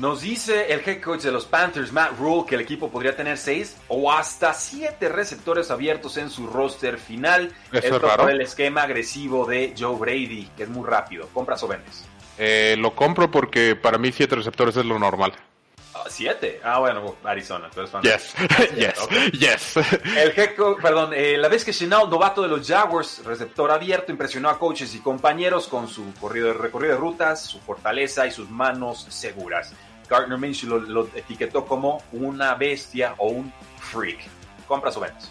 [0.00, 3.36] Nos dice el head coach de los Panthers, Matt Rule, que el equipo podría tener
[3.36, 7.52] seis o hasta siete receptores abiertos en su roster final.
[7.70, 8.22] Eso Esto es raro.
[8.22, 11.28] por el esquema agresivo de Joe Brady, que es muy rápido.
[11.34, 12.06] ¿Compras o vendes?
[12.38, 15.34] Eh, lo compro porque para mí siete receptores es lo normal.
[15.92, 16.60] Ah, ¿Siete?
[16.64, 17.68] Ah, bueno, Arizona.
[17.68, 18.00] tú eres fan.
[18.02, 18.34] Yes,
[18.78, 19.12] yes, ok.
[19.32, 19.76] yes.
[20.16, 24.10] El head coach, perdón, eh, la vez que Chenal, novato de los Jaguars, receptor abierto,
[24.10, 28.48] impresionó a coaches y compañeros con su corrido, recorrido de rutas, su fortaleza y sus
[28.48, 29.74] manos seguras.
[30.10, 34.18] Gardner Minshew lo, etiquetó como una bestia o un freak.
[34.66, 35.30] ¿Compras o vendes?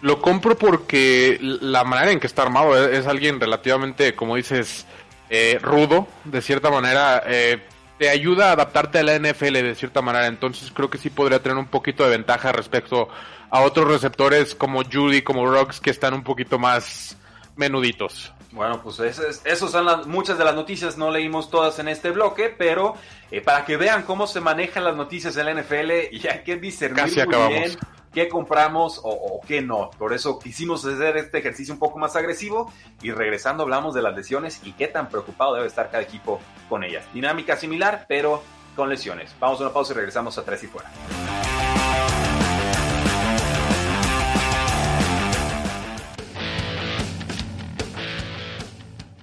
[0.00, 4.86] Lo compro porque la manera en que está armado es, es alguien relativamente, como dices,
[5.28, 7.22] eh, rudo, de cierta manera.
[7.26, 7.60] eh,
[7.98, 10.26] te ayuda a adaptarte a la NFL de cierta manera.
[10.26, 13.08] Entonces creo que sí podría tener un poquito de ventaja respecto
[13.50, 17.16] a otros receptores como Judy, como Rocks, que están un poquito más
[17.56, 18.32] menuditos.
[18.54, 22.12] Bueno, pues esas, esos son las, muchas de las noticias, no leímos todas en este
[22.12, 22.94] bloque, pero
[23.32, 26.56] eh, para que vean cómo se manejan las noticias en la NFL y hay que
[26.56, 27.76] discernir muy bien
[28.12, 29.90] qué compramos o, o qué no.
[29.98, 34.14] Por eso quisimos hacer este ejercicio un poco más agresivo y regresando hablamos de las
[34.14, 37.04] lesiones y qué tan preocupado debe estar cada equipo con ellas.
[37.12, 38.40] Dinámica similar, pero
[38.76, 39.34] con lesiones.
[39.40, 40.88] Vamos a una pausa y regresamos a tres y fuera.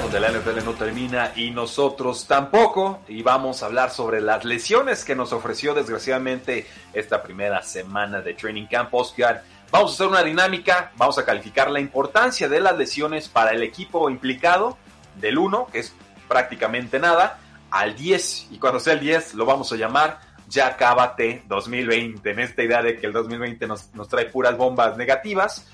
[0.00, 3.00] Donde la NFL no termina y nosotros tampoco.
[3.08, 8.34] Y vamos a hablar sobre las lesiones que nos ofreció desgraciadamente esta primera semana de
[8.34, 9.42] Training Camp Oscar.
[9.70, 13.62] Vamos a hacer una dinámica, vamos a calificar la importancia de las lesiones para el
[13.62, 14.78] equipo implicado,
[15.16, 15.94] del 1, que es
[16.28, 17.38] prácticamente nada,
[17.70, 18.48] al 10.
[18.52, 22.82] Y cuando sea el 10 lo vamos a llamar Ya Cábate 2020, en esta idea
[22.82, 25.66] de que el 2020 nos, nos trae puras bombas negativas.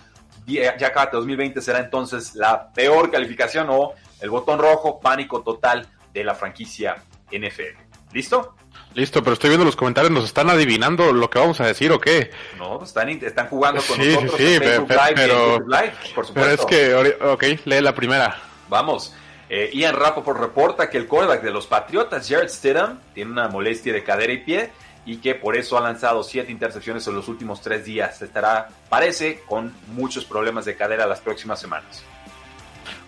[0.46, 3.92] Ya Cábate 2020 será entonces la peor calificación o
[4.24, 6.96] el botón rojo, pánico total de la franquicia
[7.30, 7.76] NFL.
[8.12, 8.54] ¿Listo?
[8.94, 12.00] Listo, pero estoy viendo los comentarios, ¿nos están adivinando lo que vamos a decir o
[12.00, 12.30] qué?
[12.56, 15.46] No, están, están jugando con Sí, nosotros sí, en Facebook pe- Live y en pero-
[15.58, 16.66] YouTube Live, por supuesto.
[16.68, 18.36] Pero es que, ok, lee la primera.
[18.68, 19.14] Vamos.
[19.50, 23.92] Eh, Ian Rappaport reporta que el quarterback de los Patriotas, Jared Stidham, tiene una molestia
[23.92, 24.70] de cadera y pie
[25.04, 28.22] y que por eso ha lanzado siete intercepciones en los últimos tres días.
[28.22, 32.02] Estará, parece, con muchos problemas de cadera las próximas semanas.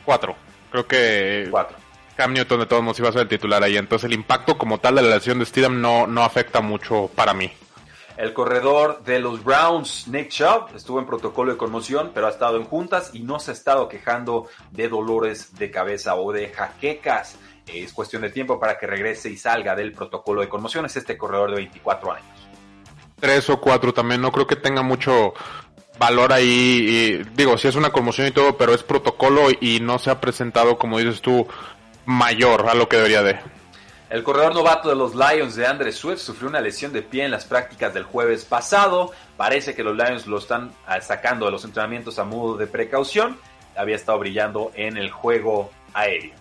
[0.05, 0.37] Cuatro.
[0.77, 1.79] Creo que Cuatro.
[2.17, 3.79] Cam Newton de todos modos iba a ser el titular ahí.
[3.79, 7.33] Entonces el impacto como tal de la lesión de Steedham no, no afecta mucho para
[7.33, 7.51] mí.
[8.19, 12.59] El corredor de los Browns, Nick Chubb, estuvo en protocolo de conmoción, pero ha estado
[12.59, 17.39] en juntas y no se ha estado quejando de dolores de cabeza o de jaquecas.
[17.67, 20.85] Es cuestión de tiempo para que regrese y salga del protocolo de conmoción.
[20.85, 22.27] Es este corredor de 24 años.
[23.19, 25.33] Tres o cuatro también, no creo que tenga mucho
[25.99, 26.47] valor ahí.
[26.47, 30.21] y, digo, sí es una conmoción y todo, pero es protocolo y no se ha
[30.21, 31.47] presentado, como dices tú,
[32.05, 33.39] mayor a lo que debería de.
[34.09, 37.33] El corredor novato de los Lions de Andre Swift sufrió una lesión de pie en
[37.33, 39.11] las prácticas del jueves pasado.
[39.37, 43.37] Parece que los Lions lo están ah, sacando de los entrenamientos a modo de precaución.
[43.77, 46.35] Había estado brillando en el juego aéreo.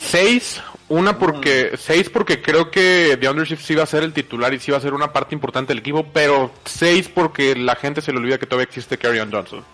[0.00, 4.52] Seis, una porque, seis porque creo que DeAndre Swift sí va a ser el titular
[4.54, 8.00] y sí va a ser una parte importante del equipo, pero seis porque la gente
[8.00, 9.64] se le olvida que todavía existe Carrion Johnson.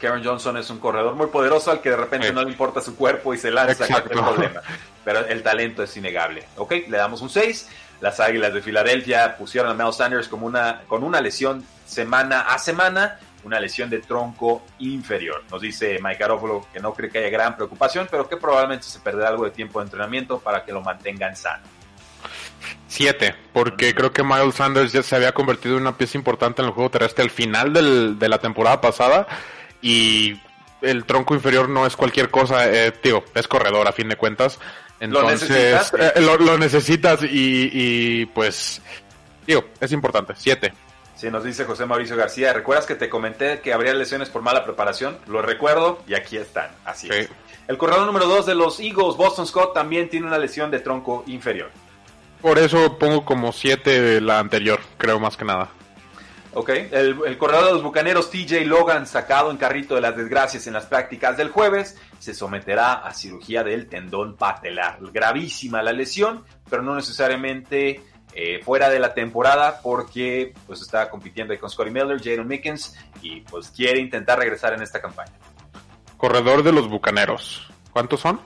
[0.00, 2.32] Karen Johnson es un corredor muy poderoso al que de repente Sí.
[2.32, 4.60] no le importa su cuerpo y se lanza a cualquier problema.
[5.04, 6.44] Pero el talento es innegable.
[6.56, 7.68] Ok, le damos un 6.
[8.00, 12.58] Las Águilas de Filadelfia pusieron a Mel Sanders como una, con una lesión semana a
[12.58, 15.42] semana, una lesión de tronco inferior.
[15.50, 19.00] Nos dice Mike Garofalo que no cree que haya gran preocupación, pero que probablemente se
[19.00, 21.62] perderá algo de tiempo de entrenamiento para que lo mantengan sano.
[22.86, 26.68] Siete, porque creo que Miles Sanders ya se había convertido en una pieza importante en
[26.68, 29.26] el juego terrestre al final del- de la temporada pasada
[29.80, 30.38] y
[30.82, 34.58] el tronco inferior no es cualquier cosa, eh, digo, es corredor a fin de cuentas.
[34.98, 38.82] Entonces, necesitas, eh, lo, lo necesitas y, y, pues,
[39.46, 40.34] digo, es importante.
[40.36, 40.72] Siete.
[41.20, 42.54] Sí, nos dice José Mauricio García.
[42.54, 45.18] ¿Recuerdas que te comenté que habría lesiones por mala preparación?
[45.26, 46.70] Lo recuerdo y aquí están.
[46.86, 47.12] Así Sí.
[47.12, 47.28] es.
[47.68, 51.22] El corredor número 2 de los Eagles, Boston Scott, también tiene una lesión de tronco
[51.26, 51.70] inferior.
[52.40, 55.68] Por eso pongo como siete la anterior, creo más que nada.
[56.54, 60.66] Ok, el, el, corredor de los bucaneros TJ Logan, sacado en carrito de las desgracias
[60.66, 64.98] en las prácticas del jueves, se someterá a cirugía del tendón patelar.
[65.12, 71.52] Gravísima la lesión, pero no necesariamente eh, fuera de la temporada porque pues está compitiendo
[71.52, 75.32] ahí con Scotty Miller, Jaden Mickens y pues quiere intentar regresar en esta campaña.
[76.16, 77.66] Corredor de los bucaneros.
[77.92, 78.40] ¿Cuántos son?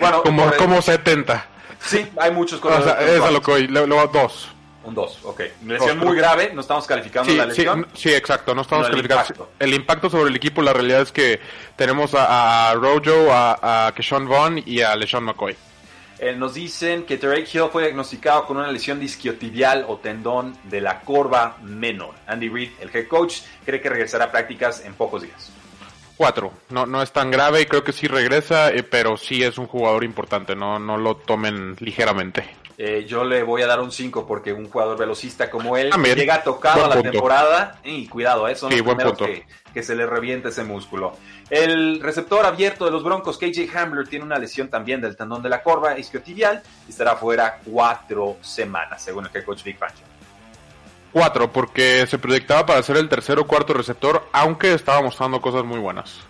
[0.00, 1.46] Bueno, como, corredor- como 70.
[1.80, 2.92] Sí, hay muchos O corredores.
[3.06, 3.60] sea, es a lo que.
[3.60, 4.48] Le- Luego dos.
[4.84, 5.40] Un 2, ok.
[5.66, 7.86] Lesión muy grave, no estamos calificando Sí, la lesión.
[7.94, 8.54] sí, exacto.
[8.54, 9.22] No estamos No, el calificando.
[9.44, 9.50] impacto.
[9.58, 11.40] El impacto sobre el equipo, la realidad es que
[11.76, 15.56] tenemos a, a Rojo, a, a Keshawn Vaughn y a LeSean McCoy.
[16.20, 20.80] Eh, nos dicen que Tarek Hill fue diagnosticado con una lesión disquiotibial o tendón de
[20.80, 22.14] la corva menor.
[22.26, 25.52] Andy Reid, el head coach, cree que regresará a prácticas en pocos días.
[26.18, 26.52] Cuatro.
[26.70, 29.66] No, no es tan grave y creo que sí regresa, eh, pero sí es un
[29.68, 30.54] jugador importante.
[30.56, 32.44] No, no lo tomen ligeramente.
[32.76, 36.16] Eh, yo le voy a dar un 5 porque un jugador velocista como él También.
[36.16, 37.10] llega tocado Buen a la punto.
[37.10, 41.16] temporada y cuidado, eh, son Sí, los primeros que, que se le revienta ese músculo.
[41.50, 45.48] El receptor abierto de los Broncos, KJ Hamler, tiene una lesión también del tendón de
[45.48, 50.04] la corva isquiotibial y estará fuera cuatro semanas, según el head coach Vic Fangio.
[51.18, 55.64] Cuatro, porque se proyectaba para ser el tercer o cuarto receptor, aunque estaba mostrando cosas
[55.64, 56.20] muy buenas.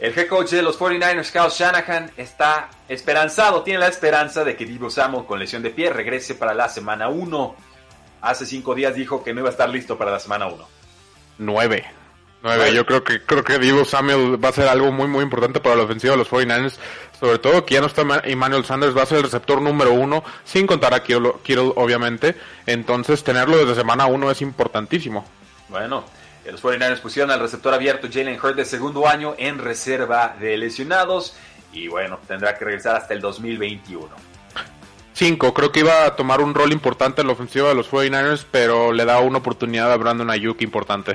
[0.00, 4.66] El head coach de los 49ers, Kyle Shanahan, está esperanzado, tiene la esperanza de que
[4.66, 7.56] Divo Samuel con lesión de pie regrese para la semana 1.
[8.20, 10.68] Hace cinco días dijo que no iba a estar listo para la semana 1.
[11.38, 11.86] Nueve.
[12.42, 12.58] Nueve.
[12.62, 12.74] Nueve.
[12.74, 15.74] Yo creo que creo que Divo Samuel va a ser algo muy muy importante para
[15.76, 16.76] la ofensiva de los 49ers.
[17.18, 19.92] Sobre todo que ya no está Ma- Emmanuel Sanders, va a ser el receptor número
[19.92, 22.36] uno, sin contar a Kittle, Kittle, obviamente.
[22.66, 25.24] Entonces tenerlo desde semana uno es importantísimo.
[25.68, 26.04] Bueno,
[26.44, 30.56] eh, los 49ers pusieron al receptor abierto Jalen Hurd de segundo año en reserva de
[30.56, 31.36] lesionados
[31.72, 34.08] y bueno, tendrá que regresar hasta el 2021.
[35.12, 38.46] Cinco, creo que iba a tomar un rol importante en la ofensiva de los 49ers,
[38.50, 41.12] pero le da una oportunidad a Brandon Ayuk importante.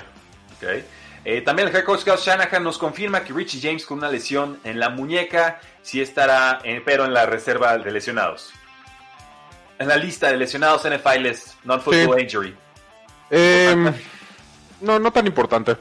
[0.58, 0.84] Ok.
[1.26, 4.60] Eh, también el head coach Kyle Shanahan nos confirma que Richie James con una lesión
[4.66, 8.52] en la muñeca sí estará, eh, pero en la reserva de lesionados.
[9.80, 12.24] En la lista de lesionados NFL list, non-football Sí.
[12.24, 12.56] injury.
[13.30, 13.94] Eh,
[14.82, 15.76] no, no tan importante.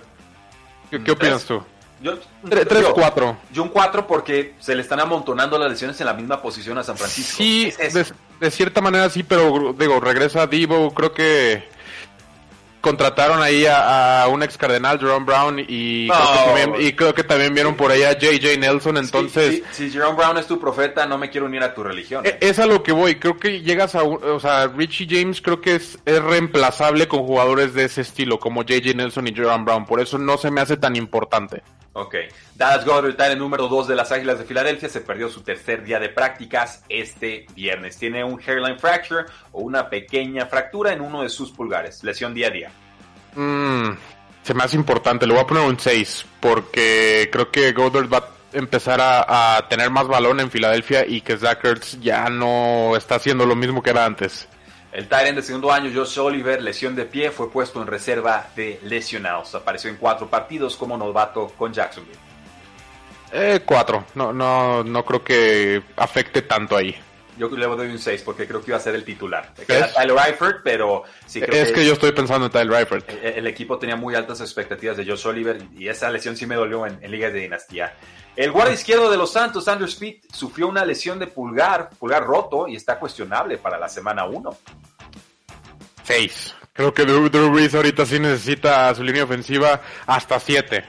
[0.90, 1.62] ¿Qué, qué Mm, opinas tú?
[2.00, 3.36] Yo, Tre- Tres, yo- cuatro.
[3.52, 6.82] Yo un 4 porque se le están amontonando las lesiones en la misma posición a
[6.82, 7.36] San Francisco.
[7.36, 8.06] Sí, Es de,
[8.40, 11.68] de cierta manera sí, pero digo, regresa Divo, creo que
[12.82, 17.14] contrataron ahí a, a un ex cardenal, Jerome Brown, y, creo que también, y creo
[17.14, 19.62] que también vieron por ahí a JJ Nelson, entonces...
[19.72, 22.26] Si, Jerome Brown es tu profeta, no me quiero unir a tu religión.
[22.26, 25.62] e- Es a lo que voy, creo que llegas a, o sea, Richie James creo
[25.62, 29.86] que es, es reemplazable con jugadores de ese estilo, como JJ Nelson y Jerome Brown,
[29.86, 31.62] por eso no se me hace tan importante.
[31.94, 32.14] Ok.
[32.54, 35.98] Dallas Goddard, el número 2 de las Águilas de Filadelfia, se perdió su tercer día
[35.98, 37.98] de prácticas este viernes.
[37.98, 42.02] Tiene un hairline fracture o una pequeña fractura en uno de sus pulgares.
[42.02, 42.70] Lesión día a día.
[43.34, 43.90] Mm,
[44.42, 48.28] se me importante, le voy a poner un 6, porque creo que Goddard va a
[48.52, 53.16] empezar a, a tener más balón en Filadelfia y que Zach Ertz ya no está
[53.16, 54.48] haciendo lo mismo que era antes.
[54.92, 58.78] El Tyrant de segundo año, Josh Oliver, lesión de pie, fue puesto en reserva de
[58.82, 59.54] lesionados.
[59.54, 62.18] Apareció en cuatro partidos como novato con Jacksonville.
[63.32, 66.94] Eh, 4, no, no, no creo que afecte tanto ahí.
[67.38, 69.52] Yo le doy un 6 porque creo que iba a ser el titular.
[69.66, 69.94] ¿Ves?
[69.94, 73.08] Tyler Eifert, pero sí creo es que yo estoy pensando en Tyler Eifert.
[73.08, 76.54] el, el equipo tenía muy altas expectativas de Josh Oliver y esa lesión sí me
[76.54, 77.94] dolió en, en ligas de dinastía.
[78.34, 82.66] El guardia izquierdo de los Santos, Andrew Speed, sufrió una lesión de pulgar, pulgar roto
[82.66, 84.58] y está cuestionable para la semana 1.
[86.04, 86.54] 6.
[86.72, 90.82] Creo que Drew, Drew Brees ahorita sí necesita su línea ofensiva hasta 7.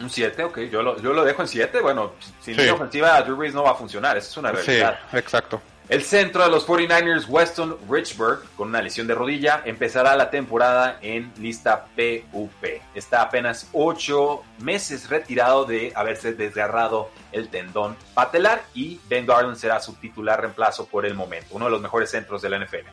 [0.00, 1.80] Un 7, ok, yo lo, yo lo dejo en 7.
[1.80, 2.60] Bueno, sin Sí.
[2.60, 4.98] línea ofensiva Drew Brees no va a funcionar, esa es una Sí, realidad.
[5.12, 5.60] exacto.
[5.88, 10.98] El centro de los 49ers, Weston Richburg, con una lesión de rodilla, empezará la temporada
[11.00, 12.62] en lista PUP.
[12.94, 19.80] Está apenas 8 meses retirado de haberse desgarrado el tendón patelar y Ben Garland será
[19.80, 22.86] su titular reemplazo por el momento, uno de los mejores centros de la NFL.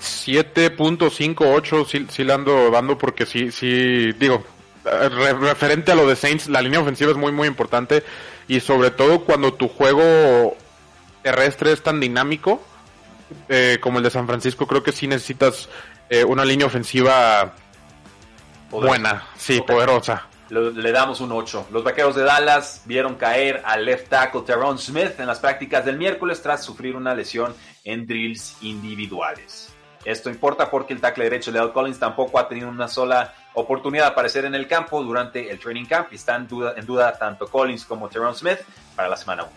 [0.00, 4.44] 7.58 sí, sí le ando dando porque sí, sí, digo,
[4.84, 8.02] referente a lo de Saints, la línea ofensiva es muy, muy importante
[8.48, 10.56] y sobre todo cuando tu juego
[11.22, 12.60] terrestre es tan dinámico
[13.48, 15.68] eh, como el de San Francisco, creo que sí necesitas
[16.10, 17.54] eh, una línea ofensiva
[18.70, 20.28] buena, sí, poderosa.
[20.50, 21.68] Le damos un 8.
[21.70, 25.96] Los vaqueros de Dallas vieron caer al left tackle Tyrone Smith en las prácticas del
[25.96, 27.54] miércoles tras sufrir una lesión
[27.84, 29.72] en drills individuales.
[30.04, 34.10] Esto importa porque el tackle derecho Leo Collins tampoco ha tenido una sola oportunidad de
[34.10, 37.48] aparecer en el campo durante el training camp y están en duda, en duda tanto
[37.48, 38.58] Collins como Tyrone Smith
[38.96, 39.52] para la semana 1.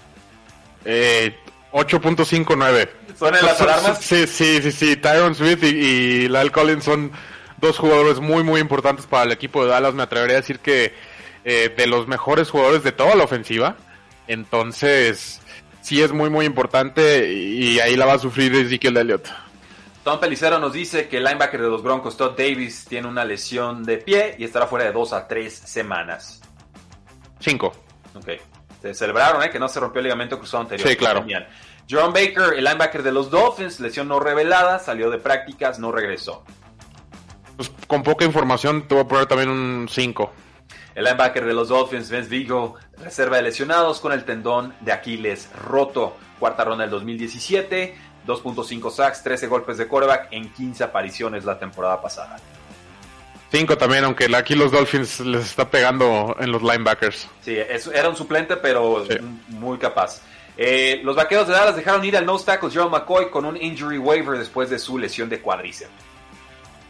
[0.86, 1.36] Eh,
[1.72, 2.90] 8.59.
[3.18, 4.00] ¿Suenan las alarmas?
[4.00, 4.96] Sí, sí, sí, sí.
[4.96, 7.12] Tyron Smith y, y Lyle Collins son
[7.58, 9.94] dos jugadores muy, muy importantes para el equipo de Dallas.
[9.94, 10.94] Me atrevería a decir que
[11.44, 13.76] eh, de los mejores jugadores de toda la ofensiva.
[14.28, 15.42] Entonces,
[15.82, 19.28] sí es muy, muy importante y ahí la va a sufrir Ezekiel Elliott.
[20.06, 23.84] Tom Pelicero nos dice que el linebacker de los Broncos, Todd Davis, tiene una lesión
[23.84, 26.42] de pie y estará fuera de dos a tres semanas.
[27.40, 27.74] Cinco.
[28.14, 28.34] Ok.
[28.84, 29.50] Se celebraron, ¿eh?
[29.50, 30.88] Que no se rompió el ligamento cruzado anterior.
[30.88, 31.22] Sí, claro.
[31.22, 31.48] Genial.
[31.88, 36.44] Jerome Baker, el linebacker de los Dolphins, lesión no revelada, salió de prácticas, no regresó.
[37.56, 40.32] Pues con poca información te voy a poner también un 5.
[40.94, 45.50] El linebacker de los Dolphins, Vince Vigo, reserva de lesionados con el tendón de Aquiles
[45.56, 46.16] roto.
[46.38, 47.96] Cuarta ronda del 2017,
[48.26, 52.38] 2.5 sacks, 13 golpes de quarterback en 15 apariciones la temporada pasada.
[53.52, 57.28] 5 también, aunque aquí los Dolphins les está pegando en los linebackers.
[57.42, 59.18] Sí, es- era un suplente, pero Sí.
[59.50, 60.22] muy capaz.
[60.58, 63.98] Eh, los vaqueros de Dallas dejaron ir al nose tackle Gerald McCoy con un injury
[63.98, 65.92] waiver después de su lesión de cuádriceps.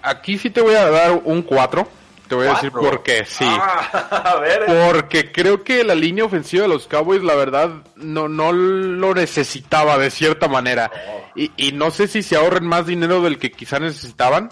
[0.01, 1.87] Aquí sí te voy a dar un 4.
[2.27, 3.45] Te voy a decir por qué, sí.
[3.47, 4.65] Ah, a ver.
[4.65, 9.97] Porque creo que la línea ofensiva de los Cowboys, la verdad, no, no lo necesitaba
[9.97, 10.91] de cierta manera.
[11.35, 14.49] Y, y no sé si se ahorren más dinero del que quizá necesitaban.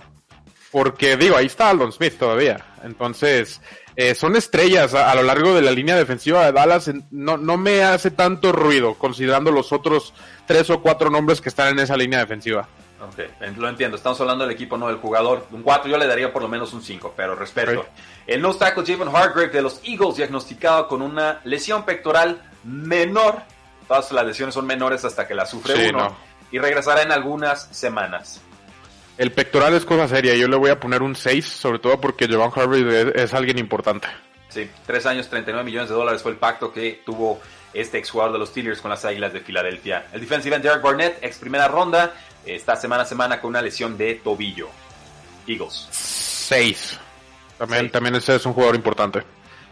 [0.71, 2.65] Porque digo, ahí está Aldon Smith todavía.
[2.83, 3.61] Entonces,
[3.95, 6.89] eh, son estrellas a, a lo largo de la línea defensiva de Dallas.
[7.11, 10.13] No, no me hace tanto ruido considerando los otros
[10.47, 12.67] tres o cuatro nombres que están en esa línea defensiva.
[13.09, 13.19] Ok,
[13.57, 13.97] lo entiendo.
[13.97, 15.47] Estamos hablando del equipo, no del jugador.
[15.51, 17.81] Un 4 yo le daría por lo menos un 5, pero respeto.
[17.81, 17.87] Ok.
[18.27, 23.41] El nose tackle Javon Hargrave de los Eagles diagnosticado con una lesión pectoral menor.
[23.87, 25.99] Todas las lesiones son menores hasta que la sufre Sí, uno.
[26.09, 26.17] no.
[26.51, 28.39] Y regresará en algunas semanas.
[29.17, 30.33] El pectoral es cosa seria.
[30.35, 33.57] Yo le voy a poner un 6, sobre todo porque Jovan Harvey es, es alguien
[33.59, 34.07] importante.
[34.49, 37.41] Sí, 3 años, 39 millones de dólares fue el pacto que tuvo
[37.73, 40.05] este exjugador de los Steelers con las Águilas de Filadelfia.
[40.13, 42.13] El defensive end Derek Barnett, ex primera ronda,
[42.45, 44.69] está semana a semana con una lesión de tobillo.
[45.47, 45.87] Eagles.
[45.91, 46.99] 6.
[47.57, 47.91] También, Seis.
[47.91, 49.23] también ese es un jugador importante.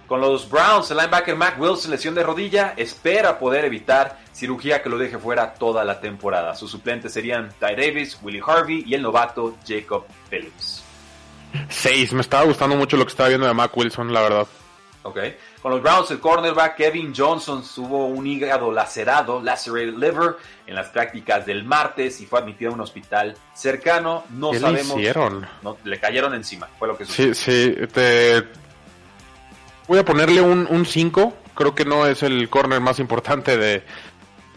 [0.07, 4.89] Con los Browns, el linebacker Mac Wilson, lesión de rodilla, espera poder evitar cirugía que
[4.89, 6.53] lo deje fuera toda la temporada.
[6.55, 10.83] Sus suplentes serían Ty Davis, Willie Harvey y el novato Jacob Phillips.
[11.69, 12.11] 6.
[12.13, 14.47] Me estaba gustando mucho lo que estaba viendo de Mac Wilson, la verdad.
[15.03, 20.37] Con los Browns, el cornerback Kevin Johnson tuvo un hígado lacerado, lacerated liver,
[20.67, 24.23] en las prácticas del martes y fue admitido a un hospital cercano.
[24.29, 24.97] No ¿Qué le sabemos.
[24.97, 25.47] hicieron?
[25.61, 27.33] No, le cayeron encima, fue lo que sucedió.
[27.33, 27.87] Sí, sí.
[27.87, 28.43] Te...
[29.87, 31.37] Voy a ponerle un 5.
[31.53, 33.83] Creo que no es el corner más importante de,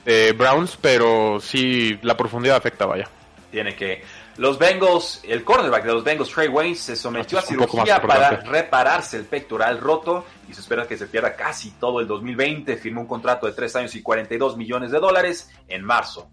[0.05, 3.09] de Browns, pero sí la profundidad afecta, vaya.
[3.51, 4.03] Tiene que.
[4.37, 8.31] Los Bengals, el cornerback de los Bengals, Trey Wayne, se sometió a Esto cirugía para
[8.31, 12.77] repararse el pectoral roto y se espera que se pierda casi todo el 2020.
[12.77, 16.29] Firmó un contrato de 3 años y 42 millones de dólares en marzo.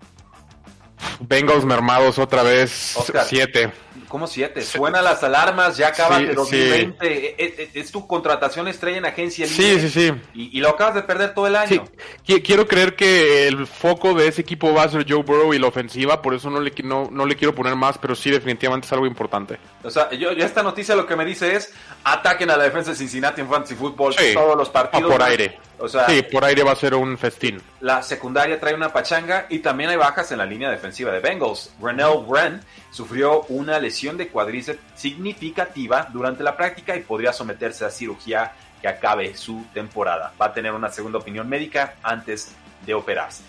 [1.20, 2.96] Bengals mermados otra vez.
[2.98, 3.26] Oscar.
[3.28, 3.72] 7.
[4.12, 4.62] ¿Cómo siete?
[4.62, 7.36] Suenan las alarmas, ya acaba Sí, el 2020.
[7.46, 10.14] Es, es- es tu contratación estrella en agencia Sí, libre sí, sí.
[10.34, 11.86] Y, y lo acabas de perder todo el Sí, año.
[12.28, 15.60] qui- quiero creer que el foco de ese equipo va a ser Joe Burrow y
[15.60, 18.86] la ofensiva, por eso no le, no, no le quiero poner más, pero sí definitivamente
[18.86, 19.58] es algo importante.
[19.84, 22.92] O sea, yo, yo esta noticia lo que me dice es ataquen a la defensa
[22.92, 24.34] de Cincinnati en Fantasy Football Sí.
[24.34, 25.10] todos los partidos.
[25.10, 25.58] Ah, por aire.
[25.82, 27.62] O sea, sí, por aire va a ser un festín.
[27.80, 31.74] la secundaria trae una pachanga y también hay bajas en la línea defensiva de Bengals.
[31.82, 32.62] Renell Wren
[32.92, 38.52] sufrió una lesión de cuádriceps significativa durante la práctica y podría someterse a cirugía
[38.82, 40.34] que acabe su temporada.
[40.40, 42.52] Va a tener una segunda opinión médica antes
[42.86, 43.44] de operarse.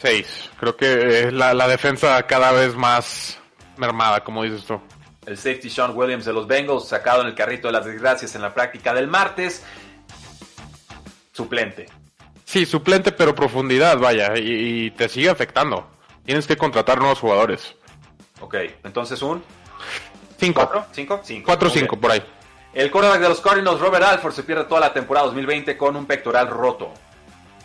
[0.00, 0.50] 6.
[0.58, 3.38] Creo que eh, la, la defensa cada vez más
[3.76, 4.80] mermada, como dices tú.
[5.24, 8.42] El safety Sean Williams de los Bengals, sacado en el carrito de las desgracias en
[8.42, 9.64] la práctica del martes,
[11.32, 11.86] suplente.
[12.44, 15.88] Sí, suplente, pero profundidad, vaya, y, y te sigue afectando.
[16.24, 17.74] Tienes que contratar nuevos jugadores.
[18.40, 19.42] Ok, entonces un
[20.38, 20.54] 5.
[20.54, 20.86] ¿Cuatro?
[20.92, 21.20] ¿Cinco?
[21.22, 21.46] Cinco.
[21.46, 22.00] 4 Muy 5, bien.
[22.00, 22.22] por ahí.
[22.74, 26.06] El quarterback de los Cardinals, Robert Alford, se pierde toda la temporada 2020 con un
[26.06, 26.92] pectoral roto.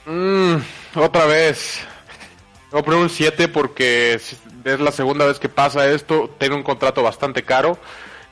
[0.05, 0.57] Mm,
[0.95, 1.80] otra vez.
[2.72, 6.30] Voy a poner un 7 porque es es la segunda vez que pasa esto.
[6.38, 7.78] Tiene un contrato bastante caro.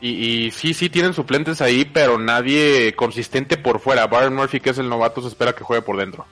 [0.01, 0.09] Y,
[0.45, 4.07] y sí, sí tienen suplentes ahí, pero nadie consistente por fuera.
[4.07, 6.25] Byron Murphy, que es el novato, se espera que juegue por dentro.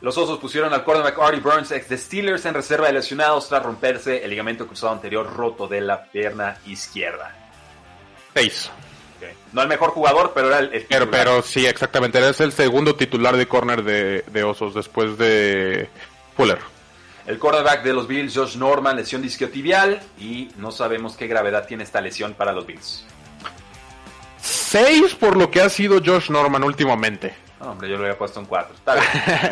[0.00, 3.62] Los Osos pusieron al quarterback Artie Burns, ex de Steelers, en reserva de lesionados tras
[3.62, 7.34] romperse el ligamento cruzado anterior roto de la pierna izquierda.
[8.34, 8.70] 6.
[9.16, 9.28] Ok.
[9.54, 12.18] No el mejor jugador, pero era el, el Pero, pero sí, exactamente.
[12.18, 15.88] Eres el segundo titular de corner de, de Osos después de
[16.36, 16.58] Fuller.
[17.26, 21.82] El quarterback de los Bills, Josh Norman, lesión disquiotibial y no sabemos qué gravedad tiene
[21.84, 23.06] esta lesión para los Bills.
[24.40, 27.34] 6 por lo que ha sido Josh Norman últimamente.
[27.60, 28.74] hombre, yo lo había puesto en 4.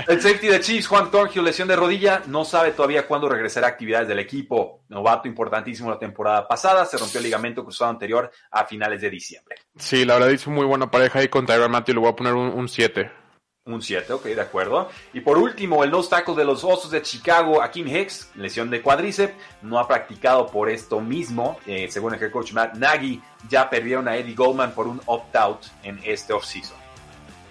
[0.07, 3.71] El safety de Chiefs, Juan Thornhill, lesión de rodilla, no sabe todavía cuándo regresará a
[3.71, 4.83] actividades del equipo.
[4.91, 9.57] Novato importantísimo la temporada pasada, se rompió el ligamento cruzado anterior a finales de diciembre.
[9.79, 12.35] Sí, la verdad hizo muy buena pareja ahí con Tyron Matthew, le voy a poner
[12.35, 13.22] un 7.
[13.65, 14.91] Un 7, ok, de acuerdo.
[15.13, 18.83] Y por último, el nose tackle de los Osos de Chicago, Akim Hicks, lesión de
[18.83, 21.61] cuádriceps, no ha practicado por esto mismo.
[21.65, 25.67] Eh, según el head coach Matt Nagy, ya perdieron a Eddie Goldman por un opt-out
[25.85, 26.77] en este offseason.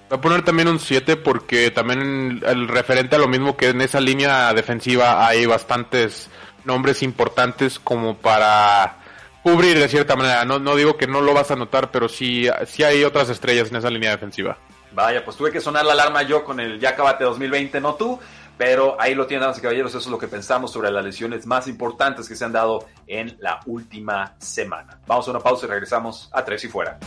[0.10, 3.80] Voy a poner también un 7 porque también el referente a lo mismo que en
[3.80, 6.30] esa línea defensiva hay bastantes
[6.66, 8.98] nombres importantes como para
[9.44, 10.44] cubrir de cierta manera.
[10.44, 13.70] No, no digo que no lo vas a notar, pero sí, sí hay otras estrellas
[13.70, 14.58] en esa línea defensiva.
[14.94, 18.20] Vaya, pues tuve que sonar la alarma yo con el ya acabate 2020, no tú.
[18.58, 19.92] Pero ahí lo tienen, damas y caballeros.
[19.92, 23.36] Eso es lo que pensamos sobre las lesiones más importantes que se han dado en
[23.40, 25.00] la última semana.
[25.08, 27.00] Vamos a una pausa y regresamos a Tres y Fuera.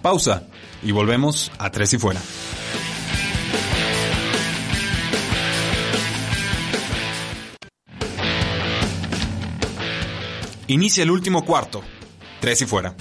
[0.00, 0.44] Pausa
[0.82, 2.20] y volvemos a Tres y Fuera.
[10.68, 11.82] Inicia el último cuarto.
[12.42, 12.92] Tres y fuera.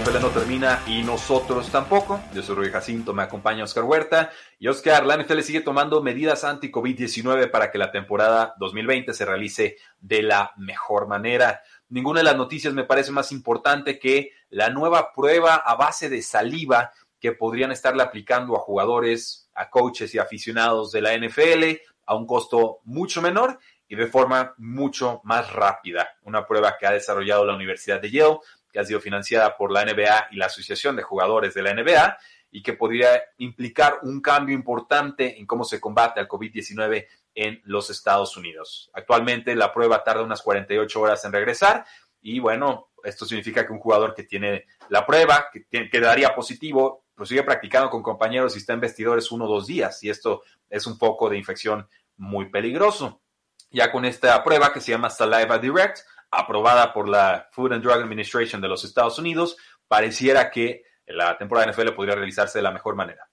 [0.00, 2.20] NFL no termina y nosotros tampoco.
[2.32, 4.30] Yo soy Rui Jacinto, me acompaña Oscar Huerta.
[4.58, 9.76] Y Oscar, la NFL sigue tomando medidas anti-COVID-19 para que la temporada 2020 se realice
[10.00, 11.60] de la mejor manera.
[11.90, 16.22] Ninguna de las noticias me parece más importante que la nueva prueba a base de
[16.22, 22.14] saliva que podrían estarle aplicando a jugadores, a coaches y aficionados de la NFL a
[22.14, 26.08] un costo mucho menor y de forma mucho más rápida.
[26.22, 28.38] Una prueba que ha desarrollado la Universidad de Yale
[28.72, 32.18] que ha sido financiada por la NBA y la Asociación de Jugadores de la NBA
[32.50, 37.90] y que podría implicar un cambio importante en cómo se combate al COVID-19 en los
[37.90, 38.90] Estados Unidos.
[38.92, 41.84] Actualmente la prueba tarda unas 48 horas en regresar
[42.20, 47.28] y bueno, esto significa que un jugador que tiene la prueba, que quedaría positivo, pues
[47.28, 50.86] sigue practicando con compañeros y está en vestidores uno o dos días y esto es
[50.86, 53.22] un foco de infección muy peligroso.
[53.70, 56.00] Ya con esta prueba que se llama Saliva Direct,
[56.30, 59.56] aprobada por la Food and Drug Administration de los Estados Unidos,
[59.88, 63.28] pareciera que la temporada de NFL podría realizarse de la mejor manera.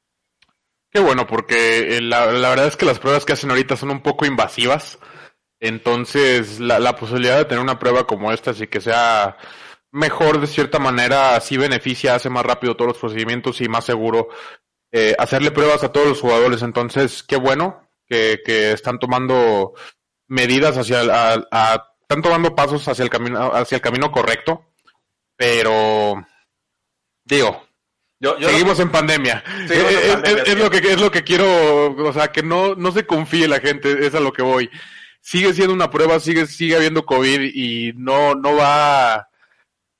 [0.89, 4.01] Qué bueno, porque eh, la, verdad es que las pruebas que hacen ahorita son un
[4.01, 4.97] poco invasivas.
[5.59, 9.37] Entonces, la, posibilidad de tener una prueba como esta, así que sea
[9.91, 14.29] mejor de cierta manera, así beneficia, hace más rápido todos los procedimientos y más seguro
[14.91, 16.61] eh, hacerle pruebas a todos los jugadores.
[16.61, 18.39] Entonces, qué bueno que,
[18.71, 19.73] están tomando
[20.27, 21.01] medidas hacia
[21.51, 24.63] a están tomando pasos hacia el camino, hacia el camino correcto,
[25.35, 26.25] pero
[27.25, 27.67] digo,
[28.39, 29.43] seguimos en pandemia.
[29.69, 33.59] es, lo que es lo que quiero, o sea, que no no se confíe la
[33.59, 34.69] gente, es a lo que voy.
[35.19, 39.27] Sigue siendo una prueba, sigue sigue habiendo COVID y no no va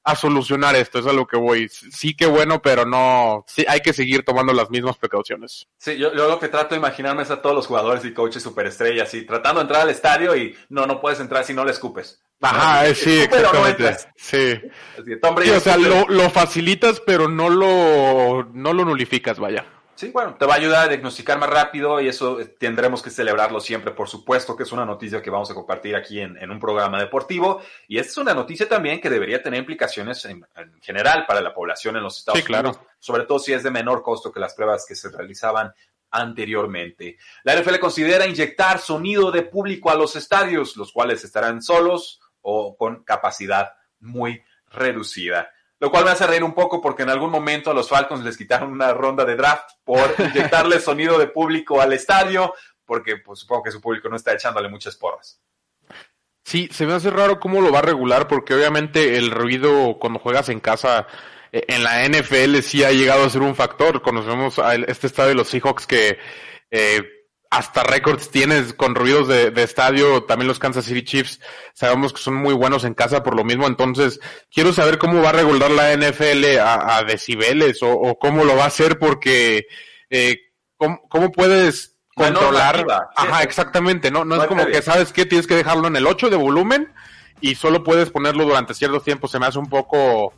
[0.08, 1.68] a solucionar esto, es a lo que voy.
[1.68, 5.68] Sí que bueno, pero no, sí hay que seguir tomando las mismas precauciones.
[5.78, 9.14] Sí, yo, lo que trato de imaginarme es a todos los jugadores y coaches superestrellas,
[9.14, 12.24] y tratando de entrar al estadio y no, no puedes entrar si no le escupes.
[12.40, 13.98] Ajá, sí, exactamente.
[14.16, 14.62] sí.
[15.52, 19.66] o sea, lo, lo, facilitas, pero no lo, no lo nulificas, vaya.
[19.98, 23.60] Sí, bueno, te va a ayudar a diagnosticar más rápido y eso tendremos que celebrarlo
[23.60, 27.00] siempre, por supuesto, que es una noticia que vamos a compartir aquí en, un programa
[27.00, 27.64] deportivo.
[27.88, 30.46] Y esta es una noticia también que debería tener implicaciones en,
[30.82, 34.32] general para la población en los Estados Unidos, sobre todo si es de menor costo
[34.32, 35.74] que las pruebas que se realizaban
[36.12, 37.18] anteriormente.
[37.44, 42.78] La NFL considera inyectar sonido de público a los estadios, los cuales estarán solos o
[42.78, 45.50] con capacidad muy reducida
[45.80, 48.38] lo cual me hace reír un poco porque en algún momento a los Falcons les
[48.38, 52.54] quitaron una ronda de draft por inyectarle sonido de público al estadio,
[52.86, 55.42] porque pues, supongo que su público no está echándole muchas porras.
[56.44, 60.20] Sí, se me hace raro cómo lo va a regular, porque obviamente el ruido cuando
[60.20, 61.06] juegas en casa
[61.52, 64.02] eh, en la NFL sí ha llegado a ser un factor.
[64.02, 66.18] Conocemos a este estadio de los Seahawks que
[66.72, 67.02] eh,
[67.50, 71.40] hasta récords tienes con ruidos de, estadio, también los Kansas City Chiefs,
[71.74, 74.20] sabemos que son muy buenos en casa por lo mismo, entonces
[74.52, 78.68] quiero saber cómo va a regular la NFL a, decibeles o, cómo lo va a
[78.68, 79.68] hacer porque
[80.10, 80.38] eh,
[80.78, 82.86] ¿cómo, puedes controlar?
[83.16, 86.30] Ajá, exactamente, no, no es como que sabes que tienes que dejarlo en el 8
[86.30, 86.94] de volumen
[87.40, 90.34] y solo puedes ponerlo durante cierto tiempo, se me hace un poco...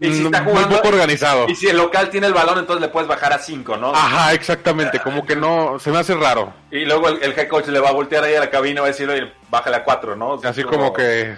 [0.00, 1.46] Y si está muy jugando- poco organizado.
[1.48, 3.94] Y si el local tiene el balón, entonces le puedes bajar a 5, ¿no?
[3.94, 6.52] Ajá, exactamente, como que no, se me hace raro.
[6.70, 8.80] Y luego el, el head coach le va a voltear ahí a la cabina y
[8.80, 10.40] va a decirle, "Oye, bájale a 4, ¿no?
[10.42, 11.36] Así como que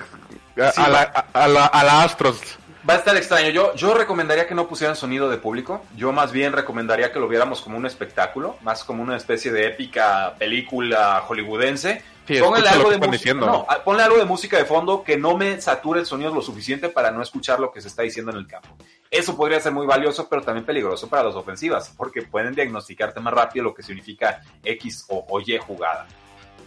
[0.63, 1.03] a, Sí, a la,
[1.33, 2.41] a la, a la Astros.
[2.89, 3.49] Va a estar extraño.
[3.51, 5.85] Yo, yo recomendaría que no pusieran sonido de público.
[5.97, 9.67] Yo más bien recomendaría que lo viéramos como un espectáculo, más como una especie de
[9.69, 12.03] épica película hollywoodense.
[12.27, 12.39] Sí,
[12.71, 13.35] algo de música.
[13.47, 16.89] No, ponle algo de música de fondo que no me sature el sonido lo suficiente
[16.89, 18.69] para no escuchar lo que se está diciendo en el campo.
[19.11, 23.35] Eso podría ser muy valioso, pero también peligroso para las ofensivas, porque pueden diagnosticarte más
[23.35, 26.07] rápido lo que significa X o, o Y jugada.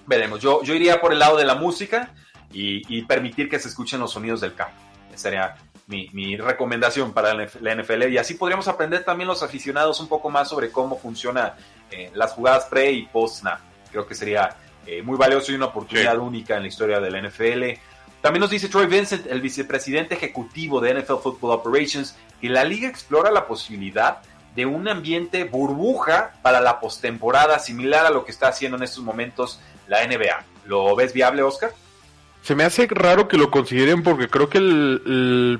[0.05, 0.39] Veremos.
[0.41, 2.11] Yo, yo iría por el lado de la música
[2.51, 4.75] y, y permitir que se escuchen los sonidos del campo.
[5.09, 5.55] Esa sería
[5.87, 8.09] mi, mi recomendación para la NF- la NFL.
[8.11, 11.55] Y así podríamos aprender también los aficionados un poco más sobre cómo funciona
[11.89, 13.59] eh, las jugadas pre y post snap.
[13.91, 14.55] Creo que sería
[14.85, 16.17] eh, muy valioso y una oportunidad Sí.
[16.19, 17.79] única en la historia de la NFL.
[18.21, 22.87] También nos dice Troy Vincent, el vicepresidente ejecutivo de NFL Football Operations, que la liga
[22.87, 24.17] explora la posibilidad
[24.55, 29.03] de un ambiente burbuja para la postemporada, similar a lo que está haciendo en estos
[29.03, 30.43] momentos la NBA.
[30.65, 31.71] ¿Lo ves viable, Oscar?
[32.41, 35.59] Se me hace raro que lo consideren porque creo que el, el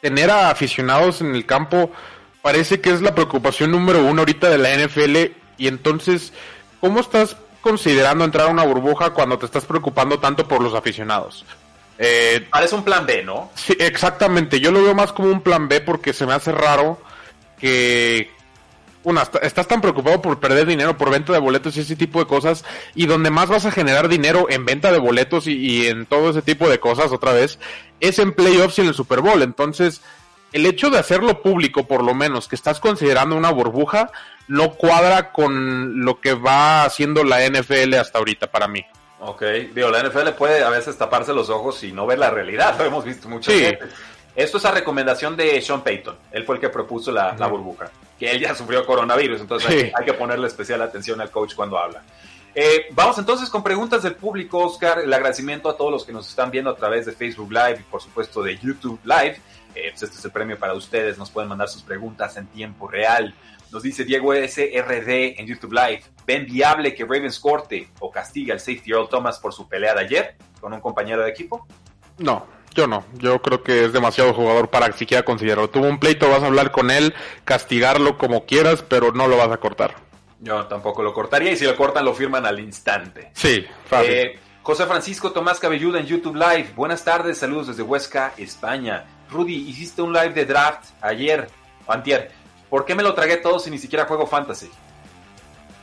[0.00, 1.90] tener a aficionados en el campo
[2.42, 6.32] parece que es la preocupación número uno ahorita de la NFL y entonces,
[6.80, 11.44] ¿cómo estás considerando entrar a una burbuja cuando te estás preocupando tanto por los aficionados?
[11.98, 13.50] Eh, Parece un plan B, ¿no?
[13.54, 14.60] Sí, exactamente.
[14.60, 17.00] Yo lo veo más como un plan B porque se me hace raro
[17.58, 18.30] que
[19.04, 22.18] una, est- estás tan preocupado por perder dinero por venta de boletos y ese tipo
[22.20, 25.86] de cosas y donde más vas a generar dinero en venta de boletos y, y
[25.86, 27.58] en todo ese tipo de cosas otra vez
[28.00, 29.42] es en playoffs y en el Super Bowl.
[29.42, 30.02] Entonces,
[30.52, 34.10] el hecho de hacerlo público, por lo menos, que estás considerando una burbuja,
[34.48, 38.84] no cuadra con lo que va haciendo la NFL hasta ahorita para mí.
[39.20, 39.42] Ok,
[39.74, 42.84] digo, la NFL puede a veces taparse los ojos y no ver la realidad, lo
[42.84, 43.60] hemos visto muchas Sí.
[43.62, 43.88] veces.
[44.36, 47.90] Esto es a recomendación de Sean Payton, él fue el que propuso la, la burbuja,
[48.18, 52.02] que él ya sufrió coronavirus, entonces hay que ponerle especial atención al coach cuando habla.
[52.54, 56.28] Eh, vamos entonces con preguntas del público, Oscar, el agradecimiento a todos los que nos
[56.28, 59.40] están viendo a través de Facebook Live y por supuesto de YouTube Live.
[59.74, 62.88] Eh, pues este es el premio para ustedes, nos pueden mandar sus preguntas en tiempo
[62.88, 63.34] real.
[63.70, 66.02] Nos dice Diego SRD en YouTube Live.
[66.26, 70.00] ¿Ven viable que Ravens corte o castigue al safety Earl Thomas por su pelea de
[70.00, 71.66] ayer con un compañero de equipo?
[72.18, 73.04] No, yo no.
[73.14, 75.70] Yo creo que es demasiado jugador para siquiera considerarlo.
[75.70, 77.14] Tuvo un pleito, vas a hablar con él,
[77.44, 79.96] castigarlo como quieras, pero no lo vas a cortar.
[80.40, 83.30] Yo tampoco lo cortaría y si lo cortan lo firman al instante.
[83.34, 84.12] Sí, fácil.
[84.12, 86.72] Eh, José Francisco Tomás Cabelluda en YouTube Live.
[86.76, 89.04] Buenas tardes, saludos desde Huesca, España.
[89.30, 91.48] Rudy, hiciste un live de draft ayer,
[91.86, 92.30] o antier.
[92.70, 94.70] ¿Por qué me lo tragué todo si ni siquiera juego fantasy?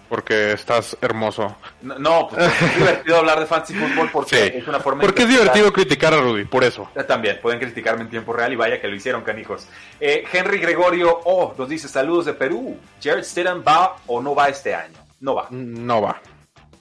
[0.07, 1.55] porque estás hermoso.
[1.81, 4.57] No, no, pues es divertido hablar de fantasy fútbol porque Sí.
[4.59, 6.87] es una forma de Porque es divertido criticar a Rudy, por eso.
[6.95, 9.67] Eh, También, pueden criticarme en tiempo real y vaya que lo hicieron, canijos.
[9.99, 12.77] Eh, Henry Gregorio O nos dice saludos de Perú.
[13.03, 14.93] Jared Stidham va o no va este año.
[15.21, 15.47] No va.
[15.49, 16.21] No va.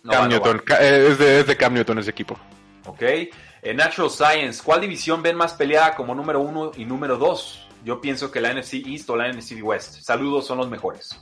[0.02, 0.62] No Cam va, no Newton.
[0.70, 0.76] va.
[0.82, 2.36] Eh, es, de, es de Cam Newton ese equipo.
[2.84, 3.00] Ok.
[3.02, 3.30] Eh,
[3.74, 7.63] Natural Science, ¿cuál división ven más peleada como número uno y número dos?
[7.84, 10.00] Yo pienso que la NFC East o la NFC West.
[10.00, 11.20] Saludos, son los mejores.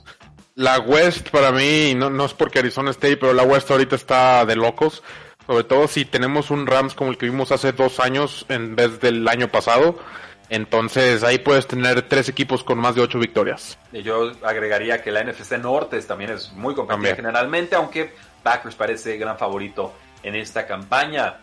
[0.55, 4.45] La West para mí, no, no es porque Arizona State, pero la West ahorita está
[4.45, 5.03] de locos.
[5.45, 8.99] Sobre todo si tenemos un Rams como el que vimos hace dos años en vez
[9.01, 9.99] del año pasado.
[10.49, 13.77] Entonces ahí puedes tener tres equipos con más de ocho victorias.
[13.91, 17.15] Y yo agregaría que la NFC Norte también es muy competitiva También.
[17.15, 21.39] generalmente, aunque Packers parece gran favorito en esta campaña.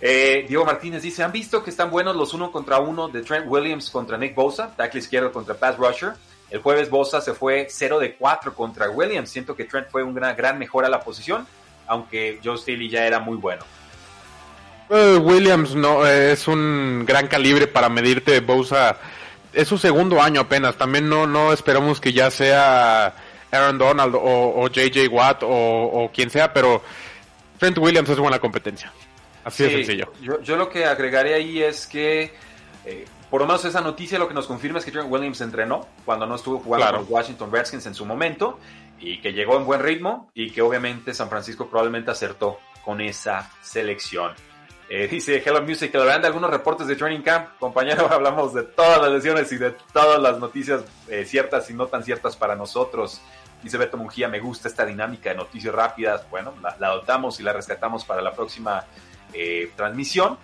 [0.00, 3.46] Eh, Diego Martínez dice, ¿han visto que están buenos los uno contra uno de Trent
[3.46, 4.74] Williams contra Nick Bosa?
[4.74, 6.14] Tackle izquierdo contra Pass Rusher.
[6.50, 9.30] El jueves Bosa se fue 0 de 4 contra Williams.
[9.30, 11.46] Siento que Trent fue una gran mejora a la posición,
[11.86, 13.62] aunque Joe Staley ya era muy bueno.
[14.88, 18.96] Eh, Williams no eh, es un gran calibre para medirte Bosa.
[19.52, 20.76] Es su segundo año apenas.
[20.76, 23.14] También no, no esperamos que ya sea
[23.52, 24.20] Aaron Donald o,
[24.56, 26.82] o JJ Watt o, o quien sea, pero
[27.58, 28.90] Trent Williams es buena competencia.
[29.44, 30.12] Así de sencillo.
[30.22, 32.32] Yo, yo lo que agregaré ahí es que,
[32.84, 35.86] eh, por lo menos esa noticia lo que nos confirma es que Trent Williams entrenó
[36.04, 37.04] cuando no estuvo jugando Claro.
[37.04, 38.58] con Washington Redskins en su momento
[38.98, 43.50] y que llegó en buen ritmo y que obviamente San Francisco probablemente acertó con esa
[43.62, 44.32] selección.
[44.90, 47.50] Eh, dice Hello Music, ¿le darán de algunos reportes de Training Camp?
[47.58, 51.86] Compañero, hablamos de todas las lesiones y de todas las noticias eh, ciertas y no
[51.86, 53.20] tan ciertas para nosotros.
[53.62, 56.28] Dice Beto Mujía, me gusta esta dinámica de noticias rápidas.
[56.30, 58.84] Bueno, la, la adoptamos y la rescatamos para la próxima
[59.32, 60.38] eh, transmisión.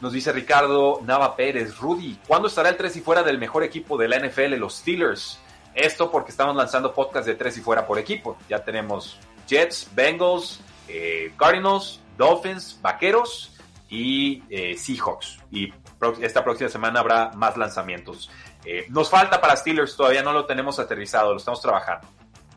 [0.00, 3.96] Nos dice Ricardo Nava Pérez, Rudy, ¿cuándo estará el 3 y fuera del mejor equipo
[3.96, 5.38] de la NFL, los Steelers?
[5.74, 8.36] Esto porque estamos lanzando podcast de 3 y fuera por equipo.
[8.48, 13.54] Ya tenemos Jets, Bengals, eh, Cardinals, Dolphins, Vaqueros
[13.88, 15.38] y eh, Seahawks.
[15.50, 15.72] Y
[16.20, 18.30] esta próxima semana habrá más lanzamientos.
[18.64, 22.08] Eh, nos falta para Steelers, todavía no lo tenemos aterrizado, lo estamos trabajando.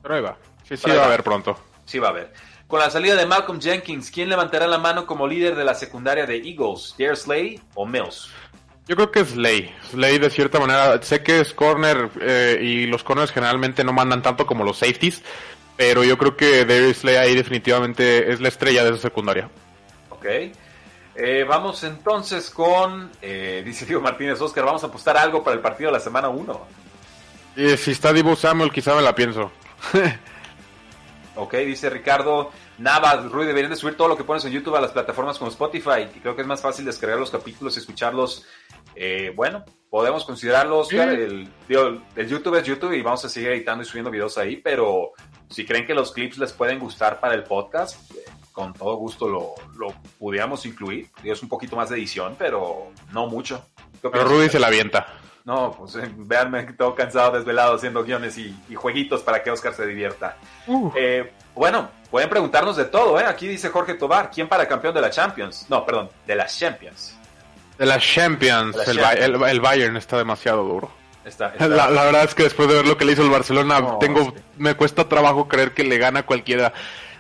[0.02, 0.38] Pero ahí va.
[0.68, 1.58] Sí, sí va a haber pronto.
[1.86, 2.34] Sí va a haber.
[2.70, 6.28] Con la salida de Malcolm Jenkins, ¿quién levantará la mano como líder de la secundaria
[6.28, 6.94] de Eagles?
[7.00, 8.30] ¿Dare Slay o Mills?
[8.88, 9.76] Yo creo que es Slay.
[9.90, 14.22] Slay de cierta manera, sé que es corner eh, y los corners generalmente no mandan
[14.22, 15.24] tanto como los safeties,
[15.78, 19.50] pero yo creo que Darius Slay ahí definitivamente es la estrella de esa secundaria.
[20.12, 20.26] Ok.
[21.16, 25.62] Eh, vamos entonces con, eh, dice Diego Martínez, Oscar, vamos a apostar algo para el
[25.64, 26.68] partido de la semana 1.
[27.56, 29.52] Eh, si está Divo Samuel, quizá me la pienso.
[31.42, 34.82] ok, dice Ricardo, Navas, Rui, deberían de subir todo lo que pones en YouTube a
[34.82, 36.08] las plataformas como Spotify.
[36.16, 38.46] Y creo que es más fácil descargar los capítulos y escucharlos.
[38.96, 41.10] Eh, bueno, podemos considerarlo, Oscar.
[41.10, 41.50] El,
[42.16, 45.12] el, YouTube es YouTube y vamos a seguir editando y subiendo videos ahí, pero
[45.50, 48.12] si creen que los clips les pueden gustar para el podcast,
[48.52, 51.08] con todo gusto lo, lo pudiéramos incluir.
[51.24, 53.66] Es un poquito más de edición, pero no mucho.
[54.02, 55.08] Pero Rudy se la avienta.
[55.50, 59.84] No, pues eh, véanme, todo cansado, desvelado, haciendo guiones y, jueguitos para que Oscar se
[59.88, 60.38] divierta.
[60.68, 60.92] Uh.
[60.96, 63.26] Eh, bueno, pueden preguntarnos de todo, ¿eh?
[63.26, 65.66] Aquí dice Jorge Tobar, ¿quién para campeón de la Champions?
[65.68, 67.16] No, perdón, de las Champions.
[67.80, 70.92] De las Champions, el, Bayern está demasiado duro.
[71.58, 74.76] La, verdad es que después de ver lo que le hizo el Barcelona, tengo, me
[74.76, 76.74] cuesta trabajo creer que le gana cualquiera.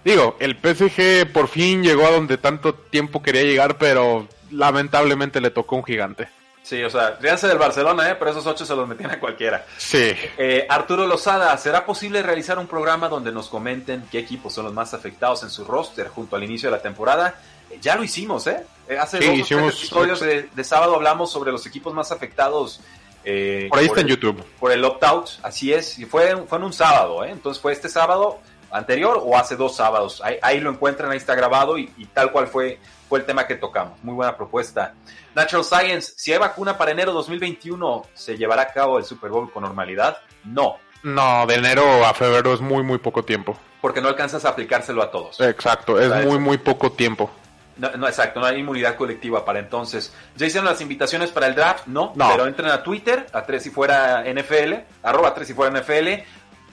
[0.06, 5.50] Digo, el PSG por fin llegó a donde tanto tiempo quería llegar, pero lamentablemente le
[5.50, 6.30] tocó un gigante.
[6.62, 8.16] Sí, o sea, ríanse del Barcelona, ¿eh?
[8.20, 9.66] pero esos ocho se los metían a cualquiera.
[9.78, 10.12] Sí.
[10.38, 14.74] Eh, Arturo Lozada, ¿será posible realizar un programa donde nos comenten qué equipos son los
[14.74, 17.36] más afectados en su roster junto al inicio de la temporada?
[17.70, 18.64] Eh, ya lo hicimos, ¿eh?
[18.88, 22.82] eh hace dos episodios de, sábado hablamos sobre los equipos más afectados.
[23.24, 24.44] por ahí está en YouTube.
[24.60, 25.98] Por el opt-out, así es.
[25.98, 27.32] Y fue, fue en un sábado, ¿eh?
[27.32, 28.42] Entonces fue este sábado
[28.72, 30.22] anterior o hace dos sábados.
[30.42, 32.80] Ahí, lo encuentran, ahí está grabado y, tal cual fue,
[33.10, 34.02] fue el tema que tocamos.
[34.04, 34.94] Muy buena propuesta.
[35.34, 39.52] Natural Science, si hay vacuna para enero 2021, ¿se llevará a cabo el Super Bowl
[39.52, 40.18] con normalidad?
[40.46, 40.78] No.
[41.02, 43.58] No, de enero a febrero es muy, muy poco tiempo.
[43.82, 45.40] Porque no alcanzas a aplicárselo a todos.
[45.40, 47.32] Exacto, es muy, muy poco tiempo.
[47.80, 50.14] No, exacto, no hay inmunidad colectiva para entonces.
[50.36, 51.88] ¿Ya hicieron las invitaciones para el draft?
[51.88, 52.30] No, no.
[52.30, 56.24] pero entren a Twitter, a Tres y Fuera NFL, arroba Tres y Fuera NFL,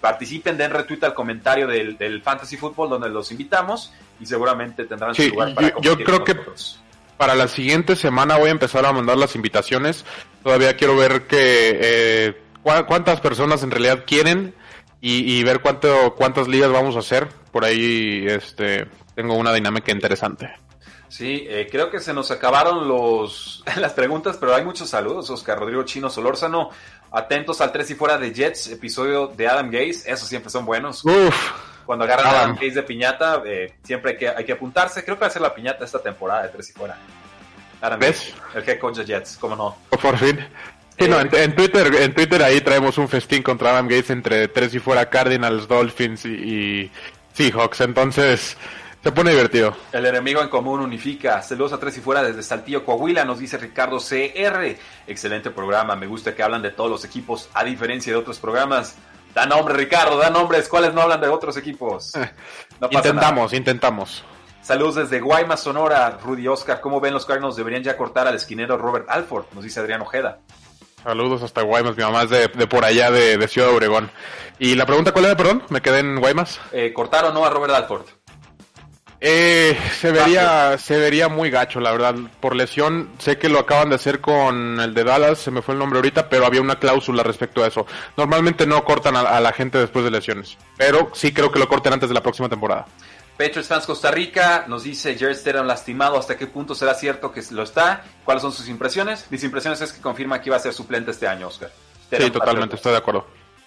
[0.01, 5.29] participen, den retweet al comentario del, Fantasy Football donde los invitamos y seguramente tendrán su
[5.29, 6.37] lugar para yo, yo creo que
[7.17, 10.05] para la siguiente semana voy a empezar a mandar las invitaciones.
[10.43, 14.55] Todavía quiero ver que eh, cuántas personas en realidad quieren
[15.01, 17.29] y, ver cuánto, cuántas ligas vamos a hacer.
[17.53, 20.51] Por ahí este tengo una dinámica interesante.
[21.09, 25.31] Sí, eh, creo que se nos acabaron los las preguntas, pero hay muchos saludos.
[25.31, 26.71] Oscar Rodrigo Chino Solórzano,
[27.17, 31.03] atentos al 3 y fuera de Jets, episodio de Adam Gaze, esos siempre son buenos.
[31.87, 35.03] Cuando agarran a Adam Gaze de piñata, eh, siempre hay que, hay que apuntarse.
[35.03, 36.99] Creo que va a ser la piñata esta temporada de 3 y fuera.
[37.81, 38.35] Adam ¿Ves?
[38.55, 39.79] el head coach de Jets, ¿cómo no?
[39.99, 40.39] Por fin.
[41.09, 44.75] no, eh, en, Twitter, en Twitter ahí traemos un festín contra Adam Gates entre 3
[44.75, 46.93] y fuera Cardinals, Dolphins y, y
[47.33, 47.81] Seahawks.
[47.81, 48.59] Entonces,
[49.07, 49.73] se pone divertido.
[49.93, 51.41] El enemigo en común unifica.
[51.41, 54.77] Saludos a tres y fuera desde Saltillo, Coahuila, nos dice Ricardo CR.
[55.07, 55.95] Excelente programa.
[55.95, 58.97] Me gusta que hablan de todos los equipos, a diferencia de otros programas.
[59.33, 60.69] Da nombre, Ricardo, da nombres.
[60.69, 62.15] ¿Cuáles no hablan de otros equipos?
[62.91, 64.25] intentamos, intentamos.
[64.61, 66.19] Saludos desde Guaymas, Sonora.
[66.21, 67.55] Rudy Oscar, ¿cómo ven los Cardinals?
[67.55, 70.41] Deberían ya cortar al esquinero Robert Alford, nos dice Adrián Ojeda.
[71.05, 74.11] Saludos hasta Guaymas, mi mamá es de, por allá, de, Ciudad Obregón.
[74.59, 75.63] ¿Y la pregunta cuál era, perdón?
[75.69, 76.59] ¿Me quedé en Guaymas?
[76.73, 78.07] Eh, ¿Cortar o no a Robert Alford?
[79.21, 82.15] Eh, se vería, se vería muy gacho, la verdad.
[82.41, 85.75] Por lesión, sé que lo acaban de hacer con el de Dallas, se me fue
[85.75, 87.87] el nombre ahorita, pero había una cláusula respecto a eso.
[88.17, 91.95] Normalmente no cortan a, la gente después de lesiones, pero sí creo que lo corten
[91.95, 92.87] antes de la próxima temporada.
[93.39, 96.19] Patriots Fans Costa Rica nos dice Jared Stidham lastimado.
[96.19, 98.03] ¿Hasta qué punto será cierto que lo está?
[98.25, 99.27] ¿Cuáles son sus impresiones?
[99.31, 101.71] Mis impresiones es que confirma que iba a ser suplente este año, Oscar.
[102.11, 103.27] sí, totalmente, estoy de acuerdo.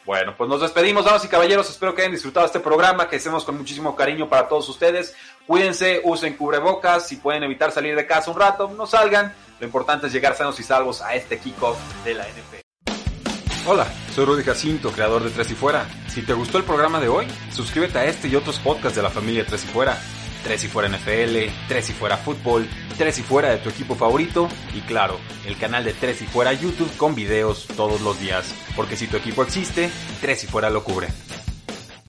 [0.10, 1.70] Bueno, pues nos despedimos, damas y caballeros.
[1.70, 5.16] Espero que hayan disfrutado este programa que hacemos con muchísimo cariño para todos ustedes.
[5.50, 7.08] Cuídense, usen cubrebocas.
[7.08, 9.34] Si pueden evitar salir de casa un rato, no salgan.
[9.60, 11.76] Lo importante es llegar sanos y salvos a este kickoff
[12.06, 13.66] de la NFL.
[13.66, 15.88] Hola, soy Rudy Jacinto, creador de Tres y Fuera.
[16.08, 19.10] Si te gustó el programa de hoy, suscríbete a este y otros podcasts de la
[19.10, 20.00] familia Tres y Fuera.
[20.44, 24.48] Tres y Fuera NFL, Tres y Fuera Fútbol, Tres y Fuera de tu equipo favorito
[24.76, 28.54] y claro, el canal de Tres y Fuera YouTube con videos todos los días.
[28.76, 29.90] Porque si tu equipo existe,
[30.22, 31.08] Tres y Fuera lo cubre.